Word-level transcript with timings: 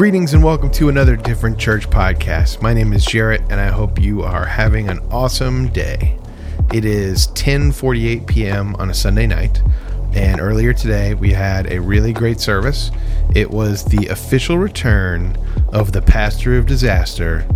Greetings 0.00 0.32
and 0.32 0.42
welcome 0.42 0.70
to 0.70 0.88
another 0.88 1.14
Different 1.14 1.58
Church 1.58 1.86
podcast. 1.90 2.62
My 2.62 2.72
name 2.72 2.94
is 2.94 3.04
Jarrett 3.04 3.42
and 3.50 3.60
I 3.60 3.66
hope 3.66 4.00
you 4.00 4.22
are 4.22 4.46
having 4.46 4.88
an 4.88 4.98
awesome 5.10 5.68
day. 5.68 6.18
It 6.72 6.86
is 6.86 7.26
10:48 7.32 8.26
p.m. 8.26 8.74
on 8.76 8.88
a 8.88 8.94
Sunday 8.94 9.26
night, 9.26 9.60
and 10.14 10.40
earlier 10.40 10.72
today 10.72 11.12
we 11.12 11.34
had 11.34 11.70
a 11.70 11.82
really 11.82 12.14
great 12.14 12.40
service. 12.40 12.90
It 13.34 13.50
was 13.50 13.84
the 13.84 14.06
official 14.06 14.56
return 14.56 15.36
of 15.68 15.92
the 15.92 16.00
pastor 16.00 16.56
of 16.56 16.64
disaster, 16.64 17.46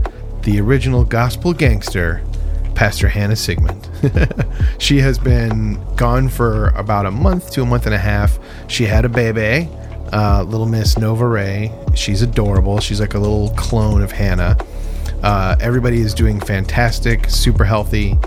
the 0.43 0.61
original 0.61 1.03
gospel 1.03 1.55
gangster, 1.55 2.23
Pastor 2.75 3.09
Hannah 3.09 3.37
Sigmund. 3.37 3.89
she 4.79 5.01
has 5.01 5.19
been 5.19 5.83
gone 5.97 6.29
for 6.29 6.69
about 6.77 7.07
a 7.07 7.11
month 7.11 7.53
to 7.53 7.63
a 7.63 7.67
month 7.67 7.87
and 7.87 7.95
a 7.95 7.99
half. 7.99 8.39
She 8.69 8.85
had 8.85 9.07
a 9.07 9.09
baby 9.09 9.67
uh, 10.13 10.43
little 10.43 10.67
Miss 10.67 10.99
Nova 10.99 11.27
Ray. 11.27 11.73
She's 11.95 12.23
adorable. 12.23 12.81
She's 12.81 13.01
like 13.01 13.15
a 13.15 13.19
little 13.19 13.51
clone 13.51 14.03
of 14.03 14.13
Hannah. 14.13 14.57
Uh, 15.23 15.57
everybody 15.61 16.01
is 16.01 16.15
doing 16.15 16.41
fantastic, 16.41 17.29
super 17.31 17.65
healthy. 17.65 18.19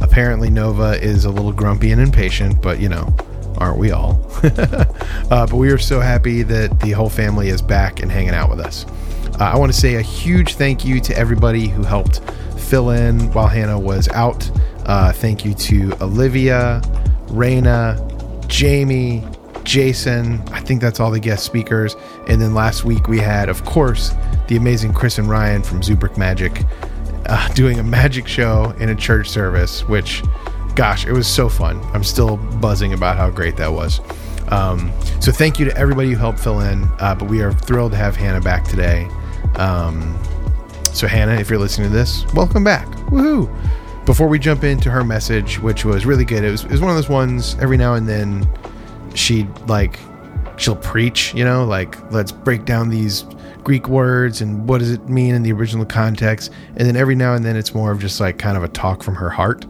Apparently, 0.00 0.50
Nova 0.50 1.00
is 1.02 1.24
a 1.24 1.30
little 1.30 1.52
grumpy 1.52 1.90
and 1.90 2.00
impatient, 2.00 2.60
but 2.62 2.80
you 2.80 2.88
know, 2.88 3.14
aren't 3.58 3.78
we 3.78 3.90
all? 3.90 4.20
uh, 4.42 5.46
but 5.46 5.52
we 5.52 5.70
are 5.70 5.78
so 5.78 6.00
happy 6.00 6.42
that 6.42 6.80
the 6.80 6.92
whole 6.92 7.10
family 7.10 7.48
is 7.48 7.60
back 7.62 8.00
and 8.00 8.10
hanging 8.10 8.34
out 8.34 8.50
with 8.50 8.60
us. 8.60 8.86
Uh, 9.38 9.44
I 9.44 9.58
want 9.58 9.72
to 9.72 9.78
say 9.78 9.96
a 9.96 10.02
huge 10.02 10.54
thank 10.54 10.84
you 10.84 11.00
to 11.00 11.16
everybody 11.16 11.68
who 11.68 11.82
helped 11.82 12.20
fill 12.58 12.90
in 12.90 13.30
while 13.32 13.48
Hannah 13.48 13.78
was 13.78 14.08
out. 14.08 14.50
Uh, 14.86 15.12
thank 15.12 15.44
you 15.44 15.52
to 15.54 15.92
Olivia, 16.00 16.80
Raina, 17.26 18.46
Jamie, 18.48 19.24
Jason. 19.66 20.40
I 20.52 20.60
think 20.60 20.80
that's 20.80 21.00
all 21.00 21.10
the 21.10 21.20
guest 21.20 21.44
speakers. 21.44 21.96
And 22.28 22.40
then 22.40 22.54
last 22.54 22.84
week 22.84 23.08
we 23.08 23.18
had, 23.18 23.48
of 23.48 23.64
course, 23.64 24.14
the 24.48 24.56
amazing 24.56 24.94
Chris 24.94 25.18
and 25.18 25.28
Ryan 25.28 25.62
from 25.62 25.82
Zubrick 25.82 26.16
Magic 26.16 26.62
uh, 27.26 27.48
doing 27.54 27.78
a 27.78 27.82
magic 27.82 28.26
show 28.26 28.72
in 28.78 28.88
a 28.88 28.94
church 28.94 29.28
service, 29.28 29.86
which, 29.88 30.22
gosh, 30.76 31.04
it 31.04 31.12
was 31.12 31.26
so 31.26 31.48
fun. 31.48 31.82
I'm 31.92 32.04
still 32.04 32.36
buzzing 32.36 32.92
about 32.92 33.16
how 33.16 33.28
great 33.28 33.56
that 33.56 33.72
was. 33.72 34.00
Um, 34.48 34.92
so 35.20 35.32
thank 35.32 35.58
you 35.58 35.64
to 35.64 35.76
everybody 35.76 36.10
who 36.10 36.16
helped 36.16 36.38
fill 36.38 36.60
in. 36.60 36.84
Uh, 37.00 37.16
but 37.18 37.28
we 37.28 37.42
are 37.42 37.52
thrilled 37.52 37.90
to 37.92 37.98
have 37.98 38.14
Hannah 38.14 38.40
back 38.40 38.64
today. 38.64 39.08
Um, 39.56 40.16
so 40.92 41.08
Hannah, 41.08 41.34
if 41.34 41.50
you're 41.50 41.58
listening 41.58 41.90
to 41.90 41.94
this, 41.94 42.24
welcome 42.32 42.62
back. 42.62 42.86
Woohoo! 43.08 43.52
Before 44.06 44.28
we 44.28 44.38
jump 44.38 44.62
into 44.62 44.88
her 44.92 45.02
message, 45.02 45.58
which 45.58 45.84
was 45.84 46.06
really 46.06 46.24
good, 46.24 46.44
it 46.44 46.50
was, 46.52 46.64
it 46.64 46.70
was 46.70 46.80
one 46.80 46.90
of 46.90 46.96
those 46.96 47.08
ones 47.08 47.56
every 47.60 47.76
now 47.76 47.94
and 47.94 48.08
then 48.08 48.48
she 49.16 49.46
like 49.66 49.98
she'll 50.56 50.76
preach, 50.76 51.34
you 51.34 51.44
know, 51.44 51.64
like 51.64 52.10
let's 52.12 52.32
break 52.32 52.64
down 52.64 52.88
these 52.88 53.24
Greek 53.62 53.88
words 53.88 54.40
and 54.40 54.68
what 54.68 54.78
does 54.78 54.90
it 54.90 55.08
mean 55.08 55.34
in 55.34 55.42
the 55.42 55.52
original 55.52 55.84
context. 55.84 56.52
And 56.76 56.86
then 56.86 56.96
every 56.96 57.14
now 57.14 57.34
and 57.34 57.44
then 57.44 57.56
it's 57.56 57.74
more 57.74 57.90
of 57.90 58.00
just 58.00 58.20
like 58.20 58.38
kind 58.38 58.56
of 58.56 58.62
a 58.62 58.68
talk 58.68 59.02
from 59.02 59.14
her 59.16 59.28
heart. 59.30 59.66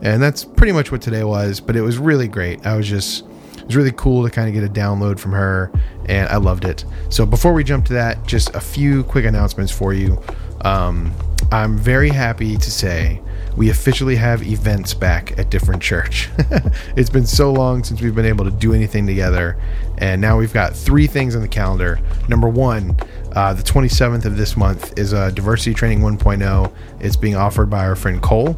And 0.00 0.22
that's 0.22 0.44
pretty 0.44 0.72
much 0.72 0.92
what 0.92 1.02
today 1.02 1.24
was, 1.24 1.60
but 1.60 1.74
it 1.74 1.80
was 1.80 1.98
really 1.98 2.28
great. 2.28 2.64
I 2.66 2.76
was 2.76 2.88
just 2.88 3.24
it 3.56 3.64
was 3.64 3.76
really 3.76 3.92
cool 3.92 4.24
to 4.24 4.30
kind 4.30 4.48
of 4.48 4.54
get 4.54 4.64
a 4.64 4.72
download 4.72 5.18
from 5.18 5.32
her 5.32 5.72
and 6.06 6.28
I 6.28 6.36
loved 6.36 6.64
it. 6.64 6.84
So 7.10 7.26
before 7.26 7.52
we 7.52 7.64
jump 7.64 7.86
to 7.86 7.92
that, 7.94 8.24
just 8.26 8.54
a 8.54 8.60
few 8.60 9.04
quick 9.04 9.24
announcements 9.24 9.72
for 9.72 9.92
you. 9.92 10.22
Um, 10.62 11.12
I'm 11.50 11.76
very 11.78 12.10
happy 12.10 12.56
to 12.56 12.70
say 12.70 13.20
we 13.58 13.70
officially 13.70 14.14
have 14.14 14.46
events 14.46 14.94
back 14.94 15.36
at 15.36 15.50
Different 15.50 15.82
Church. 15.82 16.30
it's 16.96 17.10
been 17.10 17.26
so 17.26 17.52
long 17.52 17.82
since 17.82 18.00
we've 18.00 18.14
been 18.14 18.24
able 18.24 18.44
to 18.44 18.52
do 18.52 18.72
anything 18.72 19.04
together, 19.04 19.58
and 19.98 20.20
now 20.20 20.38
we've 20.38 20.52
got 20.52 20.76
three 20.76 21.08
things 21.08 21.34
on 21.34 21.42
the 21.42 21.48
calendar. 21.48 21.98
Number 22.28 22.48
one, 22.48 22.96
uh, 23.32 23.52
the 23.54 23.64
27th 23.64 24.24
of 24.24 24.36
this 24.36 24.56
month 24.56 24.96
is 24.96 25.12
a 25.12 25.32
diversity 25.32 25.74
training 25.74 25.98
1.0. 25.98 26.72
It's 27.00 27.16
being 27.16 27.34
offered 27.34 27.68
by 27.68 27.84
our 27.84 27.96
friend 27.96 28.22
Cole. 28.22 28.56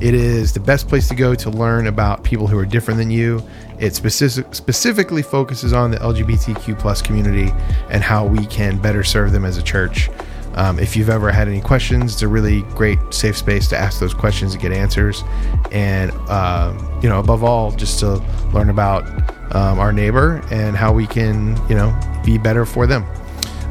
It 0.00 0.14
is 0.14 0.54
the 0.54 0.60
best 0.60 0.88
place 0.88 1.06
to 1.08 1.14
go 1.14 1.34
to 1.34 1.50
learn 1.50 1.86
about 1.86 2.24
people 2.24 2.46
who 2.46 2.58
are 2.58 2.64
different 2.64 2.96
than 2.96 3.10
you. 3.10 3.42
It 3.78 3.94
specific, 3.94 4.54
specifically 4.54 5.20
focuses 5.20 5.74
on 5.74 5.90
the 5.90 5.98
LGBTQ 5.98 6.78
plus 6.78 7.02
community 7.02 7.52
and 7.90 8.02
how 8.02 8.24
we 8.24 8.46
can 8.46 8.78
better 8.78 9.04
serve 9.04 9.32
them 9.32 9.44
as 9.44 9.58
a 9.58 9.62
church. 9.62 10.08
Um, 10.54 10.78
if 10.78 10.96
you've 10.96 11.10
ever 11.10 11.30
had 11.30 11.48
any 11.48 11.60
questions, 11.60 12.14
it's 12.14 12.22
a 12.22 12.28
really 12.28 12.62
great 12.74 12.98
safe 13.10 13.36
space 13.36 13.68
to 13.68 13.76
ask 13.78 14.00
those 14.00 14.14
questions 14.14 14.52
and 14.52 14.62
get 14.62 14.72
answers. 14.72 15.22
And, 15.70 16.10
uh, 16.28 16.72
you 17.02 17.08
know, 17.08 17.20
above 17.20 17.44
all, 17.44 17.70
just 17.72 18.00
to 18.00 18.22
learn 18.52 18.70
about 18.70 19.06
um, 19.54 19.78
our 19.78 19.92
neighbor 19.92 20.42
and 20.50 20.76
how 20.76 20.92
we 20.92 21.06
can, 21.06 21.56
you 21.68 21.74
know, 21.74 21.98
be 22.24 22.38
better 22.38 22.66
for 22.66 22.86
them. 22.86 23.04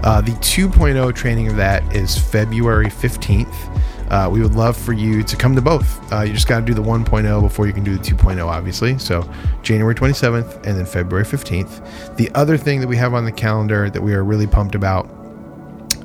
Uh, 0.04 0.22
the 0.22 0.32
2.0 0.32 1.14
training 1.14 1.50
of 1.50 1.58
that 1.58 1.84
is 1.96 2.18
February 2.18 2.88
15th. 2.88 3.76
Uh, 4.10 4.28
we 4.32 4.42
would 4.42 4.56
love 4.56 4.76
for 4.76 4.94
you 4.94 5.22
to 5.22 5.36
come 5.36 5.56
to 5.56 5.62
both. 5.62 6.12
Uh, 6.12 6.22
you 6.22 6.34
just 6.34 6.48
got 6.48 6.62
to 6.62 6.66
do 6.66 6.74
the 6.74 6.82
1.0 6.82 7.42
before 7.42 7.68
you 7.68 7.74
can 7.74 7.84
do 7.84 7.96
the 7.96 8.04
2.0, 8.04 8.44
obviously. 8.44 8.98
So, 8.98 9.30
January 9.62 9.94
27th 9.94 10.56
and 10.66 10.78
then 10.78 10.86
February 10.86 11.26
15th. 11.26 12.16
The 12.16 12.32
other 12.34 12.58
thing 12.58 12.80
that 12.80 12.88
we 12.88 12.96
have 12.96 13.14
on 13.14 13.26
the 13.26 13.32
calendar 13.32 13.90
that 13.90 14.02
we 14.02 14.14
are 14.14 14.24
really 14.24 14.48
pumped 14.48 14.74
about 14.74 15.08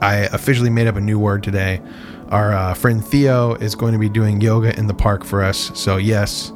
I 0.00 0.28
officially 0.32 0.70
made 0.70 0.86
up 0.86 0.96
a 0.96 1.00
new 1.00 1.18
word 1.18 1.42
today. 1.42 1.80
Our 2.28 2.52
uh, 2.52 2.74
friend 2.74 3.04
Theo 3.04 3.54
is 3.54 3.74
going 3.74 3.92
to 3.92 3.98
be 3.98 4.08
doing 4.08 4.40
yoga 4.40 4.76
in 4.78 4.86
the 4.86 4.94
park 4.94 5.24
for 5.24 5.42
us. 5.42 5.70
So, 5.74 5.98
yes, 5.98 6.52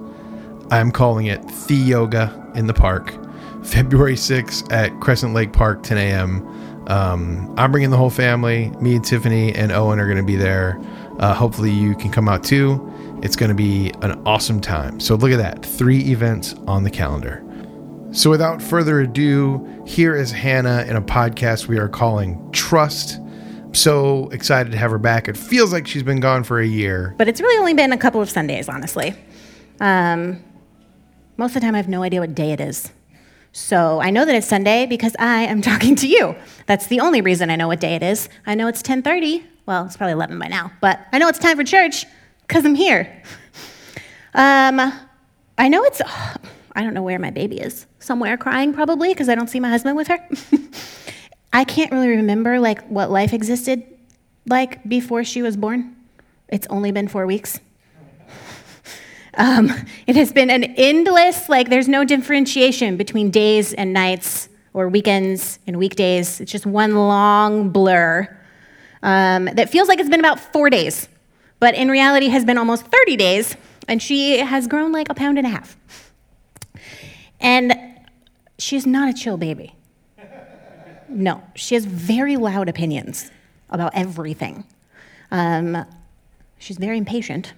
I'm 0.71 0.91
calling 0.91 1.27
it 1.27 1.41
The 1.67 1.75
Yoga 1.75 2.53
in 2.55 2.67
the 2.67 2.75
Park, 2.75 3.13
February 3.65 4.15
6th 4.15 4.73
at 4.73 4.99
Crescent 5.01 5.35
Lake 5.35 5.53
Park, 5.53 5.83
10 5.83 5.99
a.m. 5.99 6.87
Um, 6.89 7.55
I'm 7.57 7.71
bringing 7.71 7.91
the 7.91 7.97
whole 7.97 8.11
family. 8.11 8.71
Me 8.81 8.97
and 8.97 9.05
Tiffany 9.05 9.55
and 9.55 9.71
Owen 9.73 9.99
are 9.99 10.07
going 10.07 10.19
to 10.19 10.23
be 10.23 10.37
there. 10.37 10.81
Uh, 11.19 11.35
hopefully, 11.35 11.71
you 11.71 11.95
can 11.95 12.11
come 12.11 12.29
out 12.29 12.43
too. 12.43 12.85
It's 13.23 13.37
going 13.37 13.51
to 13.51 13.55
be 13.55 13.93
an 14.03 14.13
awesome 14.25 14.61
time. 14.61 15.01
So, 15.01 15.15
look 15.15 15.33
at 15.33 15.39
that 15.39 15.65
three 15.65 16.01
events 16.11 16.55
on 16.67 16.83
the 16.83 16.91
calendar. 16.91 17.45
So, 18.13 18.31
without 18.31 18.63
further 18.63 19.01
ado, 19.01 19.85
here 19.87 20.17
is 20.17 20.33
Hannah 20.33 20.85
in 20.89 20.97
a 20.97 21.03
podcast 21.03 21.67
we 21.67 21.79
are 21.79 21.89
calling 21.89 22.51
Trust 22.53 23.21
so 23.81 24.29
excited 24.31 24.73
to 24.73 24.79
have 24.79 24.91
her 24.91 24.99
back. 24.99 25.29
It 25.29 25.37
feels 25.37 25.73
like 25.73 25.87
she's 25.87 26.03
been 26.03 26.21
gone 26.21 26.45
for 26.45 26.61
a 26.61 26.67
year. 26.67 27.15
But 27.19 27.29
it's 27.29 27.41
really 27.41 27.59
only 27.59 27.75
been 27.75 27.93
a 27.93 27.99
couple 27.99 28.21
of 28.21 28.31
Sundays, 28.31 28.69
honestly. 28.69 29.15
Um, 29.81 30.43
most 31.37 31.51
of 31.51 31.55
the 31.55 31.61
time, 31.61 31.75
I 31.75 31.79
have 31.79 31.89
no 31.89 32.03
idea 32.03 32.21
what 32.21 32.35
day 32.35 32.53
it 32.53 32.61
is. 32.61 32.93
So 33.53 34.01
I 34.01 34.11
know 34.11 34.25
that 34.25 34.35
it's 34.35 34.47
Sunday 34.47 34.87
because 34.87 35.17
I 35.19 35.43
am 35.45 35.63
talking 35.71 35.97
to 35.97 36.07
you. 36.07 36.37
That's 36.67 36.87
the 36.87 37.01
only 37.01 37.21
reason 37.21 37.51
I 37.51 37.57
know 37.57 37.69
what 37.69 37.81
day 37.81 37.95
it 37.95 38.03
is. 38.03 38.29
I 38.47 38.55
know 38.55 38.69
it's 38.69 38.83
10:30. 38.83 39.45
Well, 39.67 39.85
it's 39.85 39.97
probably 39.97 40.13
11 40.13 40.39
by 40.39 40.49
now, 40.49 40.73
but 40.81 41.01
I 41.13 41.19
know 41.19 41.29
it's 41.29 41.39
time 41.39 41.57
for 41.57 41.65
church 41.65 42.07
because 42.47 42.65
I'm 42.65 42.75
here. 42.75 43.23
Um, 44.35 44.93
I 45.59 45.69
know 45.69 45.83
it's. 45.85 46.01
Oh, 46.05 46.35
I 46.75 46.83
don't 46.83 46.95
know 46.95 47.03
where 47.03 47.19
my 47.19 47.31
baby 47.31 47.61
is. 47.61 47.87
Somewhere 47.99 48.37
crying, 48.37 48.73
probably, 48.73 49.09
because 49.09 49.29
I 49.29 49.35
don't 49.35 49.49
see 49.49 49.59
my 49.59 49.69
husband 49.69 49.97
with 49.97 50.07
her. 50.07 50.29
I 51.53 51.65
can't 51.65 51.91
really 51.93 52.09
remember 52.09 52.61
like 52.61 52.87
what 52.89 53.11
life 53.11 53.33
existed 53.33 53.83
like 54.47 54.87
before 54.89 55.25
she 55.25 55.43
was 55.43 55.57
born. 55.57 55.97
It's 56.49 56.67
only 56.69 56.93
been 56.93 57.09
four 57.09 57.27
weeks. 57.27 57.61
Um, 59.35 59.71
it 60.09 60.17
has 60.17 60.33
been 60.33 60.51
an 60.51 60.65
endless, 60.65 61.49
like, 61.49 61.69
there's 61.69 61.87
no 61.87 62.03
differentiation 62.05 62.97
between 62.97 63.31
days 63.31 63.73
and 63.73 63.93
nights 63.93 64.49
or 64.75 64.89
weekends 64.89 65.61
and 65.65 65.77
weekdays. 65.77 66.41
It's 66.41 66.51
just 66.51 66.67
one 66.67 66.97
long 66.97 67.71
blur 67.71 68.37
um, 69.03 69.45
that 69.45 69.71
feels 69.71 69.87
like 69.87 70.01
it's 70.01 70.09
been 70.09 70.19
about 70.19 70.41
four 70.41 70.71
days, 70.71 71.09
but 71.61 71.77
in 71.77 71.89
reality 71.89 72.29
has 72.29 72.45
been 72.45 72.59
almost 72.59 72.85
30 72.87 73.17
days, 73.17 73.57
and 73.87 74.03
she 74.03 74.39
has 74.39 74.67
grown 74.67 74.91
like 74.91 75.09
a 75.09 75.15
pound 75.15 75.39
and 75.39 75.47
a 75.47 75.51
half. 75.51 75.77
And 77.39 77.75
she's 78.59 78.87
not 78.87 79.09
a 79.09 79.13
chill 79.13 79.37
baby. 79.37 79.77
No, 81.09 81.43
she 81.55 81.75
has 81.75 81.85
very 81.85 82.37
loud 82.37 82.69
opinions 82.69 83.31
about 83.71 83.93
everything. 83.95 84.65
Um, 85.31 85.85
she's 86.59 86.79
very 86.79 86.99
impatient. 86.99 87.55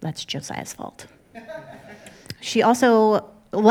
That's 0.00 0.24
Josiah's 0.24 0.72
fault. 0.72 1.06
She 2.44 2.62
also, 2.62 3.30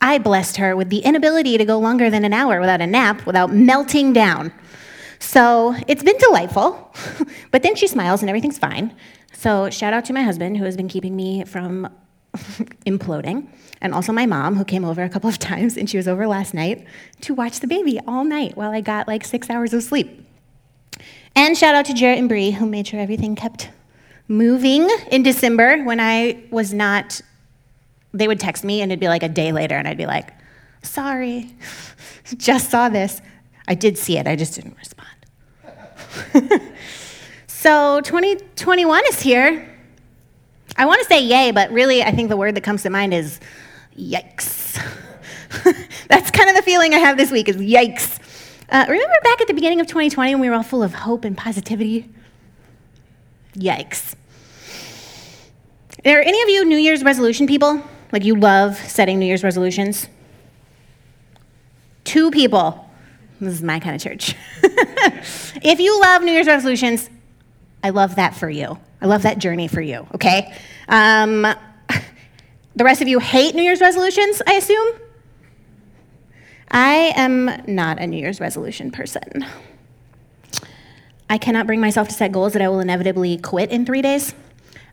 I 0.00 0.18
blessed 0.18 0.56
her 0.56 0.74
with 0.74 0.88
the 0.88 0.98
inability 0.98 1.56
to 1.56 1.64
go 1.64 1.78
longer 1.78 2.10
than 2.10 2.24
an 2.24 2.32
hour 2.32 2.58
without 2.58 2.80
a 2.80 2.86
nap, 2.86 3.24
without 3.26 3.54
melting 3.54 4.12
down. 4.12 4.52
So 5.20 5.72
it's 5.86 6.02
been 6.02 6.18
delightful, 6.18 6.92
but 7.52 7.62
then 7.62 7.76
she 7.76 7.86
smiles 7.86 8.22
and 8.22 8.28
everything's 8.28 8.58
fine. 8.58 8.92
So 9.32 9.70
shout 9.70 9.92
out 9.92 10.04
to 10.06 10.12
my 10.12 10.22
husband 10.22 10.56
who 10.56 10.64
has 10.64 10.76
been 10.76 10.88
keeping 10.88 11.14
me 11.14 11.44
from 11.44 11.88
imploding 12.86 13.46
and 13.80 13.94
also 13.94 14.12
my 14.12 14.26
mom, 14.26 14.56
who 14.56 14.64
came 14.64 14.84
over 14.84 15.02
a 15.02 15.08
couple 15.08 15.28
of 15.28 15.38
times, 15.50 15.76
and 15.76 15.88
she 15.88 15.96
was 15.96 16.08
over 16.08 16.26
last 16.26 16.54
night 16.54 16.86
to 17.22 17.34
watch 17.34 17.60
the 17.60 17.66
baby 17.66 18.00
all 18.06 18.24
night 18.24 18.56
while 18.56 18.70
I 18.70 18.80
got 18.80 19.06
like 19.06 19.24
six 19.24 19.50
hours 19.50 19.72
of 19.72 19.82
sleep. 19.82 20.22
And 21.34 21.56
shout 21.56 21.74
out 21.74 21.84
to 21.86 21.94
Jarrett 21.94 22.18
and 22.18 22.28
Bree, 22.28 22.50
who 22.50 22.66
made 22.66 22.86
sure 22.86 22.98
everything 22.98 23.36
kept 23.36 23.70
moving 24.26 24.88
in 25.10 25.22
December 25.22 25.82
when 25.84 26.00
I 26.00 26.42
was 26.50 26.72
not. 26.72 27.20
They 28.14 28.28
would 28.28 28.40
text 28.40 28.64
me, 28.64 28.80
and 28.80 28.90
it'd 28.90 29.00
be 29.00 29.08
like 29.08 29.22
a 29.22 29.28
day 29.28 29.52
later, 29.52 29.76
and 29.76 29.86
I'd 29.86 29.98
be 29.98 30.06
like, 30.06 30.32
sorry, 30.82 31.54
just 32.36 32.70
saw 32.70 32.88
this. 32.88 33.20
I 33.68 33.74
did 33.74 33.98
see 33.98 34.16
it, 34.16 34.26
I 34.26 34.36
just 34.36 34.54
didn't 34.54 34.76
respond. 34.78 35.08
so 37.46 38.00
2021 38.00 39.02
is 39.08 39.20
here. 39.20 39.75
I 40.76 40.86
want 40.86 41.00
to 41.02 41.06
say 41.06 41.22
yay, 41.22 41.50
but 41.50 41.70
really, 41.70 42.02
I 42.02 42.10
think 42.10 42.28
the 42.28 42.36
word 42.36 42.54
that 42.54 42.62
comes 42.62 42.82
to 42.82 42.90
mind 42.90 43.14
is 43.14 43.40
yikes. 43.98 44.74
That's 46.08 46.30
kind 46.30 46.50
of 46.50 46.56
the 46.56 46.62
feeling 46.62 46.94
I 46.94 46.98
have 46.98 47.16
this 47.16 47.30
week 47.30 47.48
is 47.48 47.56
yikes. 47.56 48.18
Uh, 48.68 48.84
remember 48.88 49.14
back 49.22 49.40
at 49.40 49.46
the 49.46 49.54
beginning 49.54 49.80
of 49.80 49.86
2020 49.86 50.34
when 50.34 50.40
we 50.40 50.48
were 50.50 50.56
all 50.56 50.62
full 50.62 50.82
of 50.82 50.92
hope 50.92 51.24
and 51.24 51.36
positivity? 51.36 52.10
Yikes. 53.54 54.14
Are 56.04 56.20
any 56.20 56.42
of 56.42 56.48
you 56.48 56.64
New 56.64 56.76
Year's 56.76 57.02
resolution 57.02 57.46
people? 57.46 57.82
Like 58.12 58.24
you 58.24 58.36
love 58.36 58.76
setting 58.76 59.18
New 59.18 59.26
Year's 59.26 59.42
resolutions? 59.42 60.08
Two 62.04 62.30
people. 62.30 62.88
This 63.40 63.54
is 63.54 63.62
my 63.62 63.80
kind 63.80 63.96
of 63.96 64.02
church. 64.02 64.34
if 64.62 65.80
you 65.80 66.00
love 66.00 66.22
New 66.22 66.32
Year's 66.32 66.46
resolutions, 66.46 67.10
I 67.82 67.90
love 67.90 68.16
that 68.16 68.34
for 68.34 68.48
you. 68.48 68.78
I 69.00 69.06
love 69.06 69.22
that 69.22 69.38
journey 69.38 69.68
for 69.68 69.80
you, 69.80 70.06
okay? 70.14 70.54
Um, 70.88 71.42
the 72.76 72.84
rest 72.84 73.02
of 73.02 73.08
you 73.08 73.18
hate 73.18 73.54
New 73.54 73.62
Year's 73.62 73.80
resolutions, 73.80 74.40
I 74.46 74.54
assume? 74.54 74.94
I 76.70 77.12
am 77.16 77.62
not 77.66 77.98
a 77.98 78.06
New 78.06 78.18
Year's 78.18 78.40
resolution 78.40 78.90
person. 78.90 79.46
I 81.28 81.38
cannot 81.38 81.66
bring 81.66 81.80
myself 81.80 82.08
to 82.08 82.14
set 82.14 82.32
goals 82.32 82.52
that 82.52 82.62
I 82.62 82.68
will 82.68 82.80
inevitably 82.80 83.38
quit 83.38 83.70
in 83.70 83.84
three 83.84 84.02
days. 84.02 84.34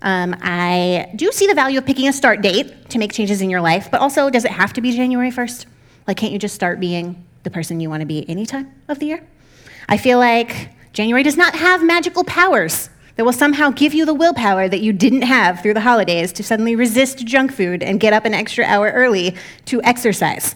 Um, 0.01 0.35
I 0.41 1.11
do 1.15 1.31
see 1.31 1.47
the 1.47 1.55
value 1.55 1.77
of 1.77 1.85
picking 1.85 2.07
a 2.07 2.13
start 2.13 2.41
date 2.41 2.89
to 2.89 2.97
make 2.97 3.13
changes 3.13 3.41
in 3.41 3.49
your 3.49 3.61
life, 3.61 3.89
but 3.89 4.01
also, 4.01 4.29
does 4.29 4.43
it 4.43 4.51
have 4.51 4.73
to 4.73 4.81
be 4.81 4.91
January 4.91 5.31
1st? 5.31 5.65
Like, 6.07 6.17
can't 6.17 6.33
you 6.33 6.39
just 6.39 6.55
start 6.55 6.79
being 6.79 7.25
the 7.43 7.49
person 7.49 7.79
you 7.79 7.89
want 7.89 8.01
to 8.01 8.05
be 8.05 8.27
any 8.29 8.45
time 8.45 8.73
of 8.89 8.99
the 8.99 9.05
year? 9.05 9.23
I 9.87 9.97
feel 9.97 10.19
like 10.19 10.69
January 10.91 11.23
does 11.23 11.37
not 11.37 11.55
have 11.55 11.83
magical 11.83 12.23
powers 12.23 12.89
that 13.15 13.25
will 13.25 13.33
somehow 13.33 13.69
give 13.69 13.93
you 13.93 14.05
the 14.05 14.13
willpower 14.13 14.67
that 14.67 14.81
you 14.81 14.91
didn't 14.91 15.21
have 15.21 15.61
through 15.61 15.73
the 15.73 15.81
holidays 15.81 16.31
to 16.33 16.43
suddenly 16.43 16.75
resist 16.75 17.25
junk 17.25 17.51
food 17.53 17.83
and 17.83 17.99
get 17.99 18.13
up 18.13 18.25
an 18.25 18.33
extra 18.33 18.65
hour 18.65 18.91
early 18.91 19.35
to 19.65 19.81
exercise. 19.83 20.55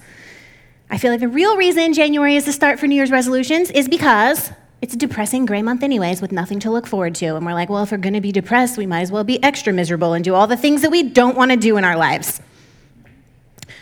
I 0.89 0.97
feel 0.97 1.11
like 1.11 1.19
the 1.19 1.27
real 1.27 1.57
reason 1.57 1.93
January 1.93 2.35
is 2.35 2.45
the 2.45 2.53
start 2.53 2.79
for 2.79 2.87
New 2.87 2.95
Year's 2.95 3.11
resolutions 3.11 3.69
is 3.71 3.87
because 3.87 4.51
it's 4.81 4.93
a 4.93 4.97
depressing 4.97 5.45
gray 5.45 5.61
month, 5.61 5.83
anyways, 5.83 6.21
with 6.21 6.31
nothing 6.31 6.59
to 6.61 6.71
look 6.71 6.87
forward 6.87 7.15
to. 7.15 7.35
And 7.35 7.45
we're 7.45 7.53
like, 7.53 7.69
well, 7.69 7.83
if 7.83 7.91
we're 7.91 7.97
going 7.97 8.13
to 8.13 8.21
be 8.21 8.31
depressed, 8.31 8.77
we 8.77 8.85
might 8.85 9.01
as 9.01 9.11
well 9.11 9.23
be 9.23 9.43
extra 9.43 9.73
miserable 9.73 10.13
and 10.13 10.23
do 10.23 10.33
all 10.33 10.47
the 10.47 10.57
things 10.57 10.81
that 10.83 10.91
we 10.91 11.03
don't 11.03 11.35
want 11.35 11.51
to 11.51 11.57
do 11.57 11.77
in 11.77 11.83
our 11.83 11.97
lives. 11.97 12.41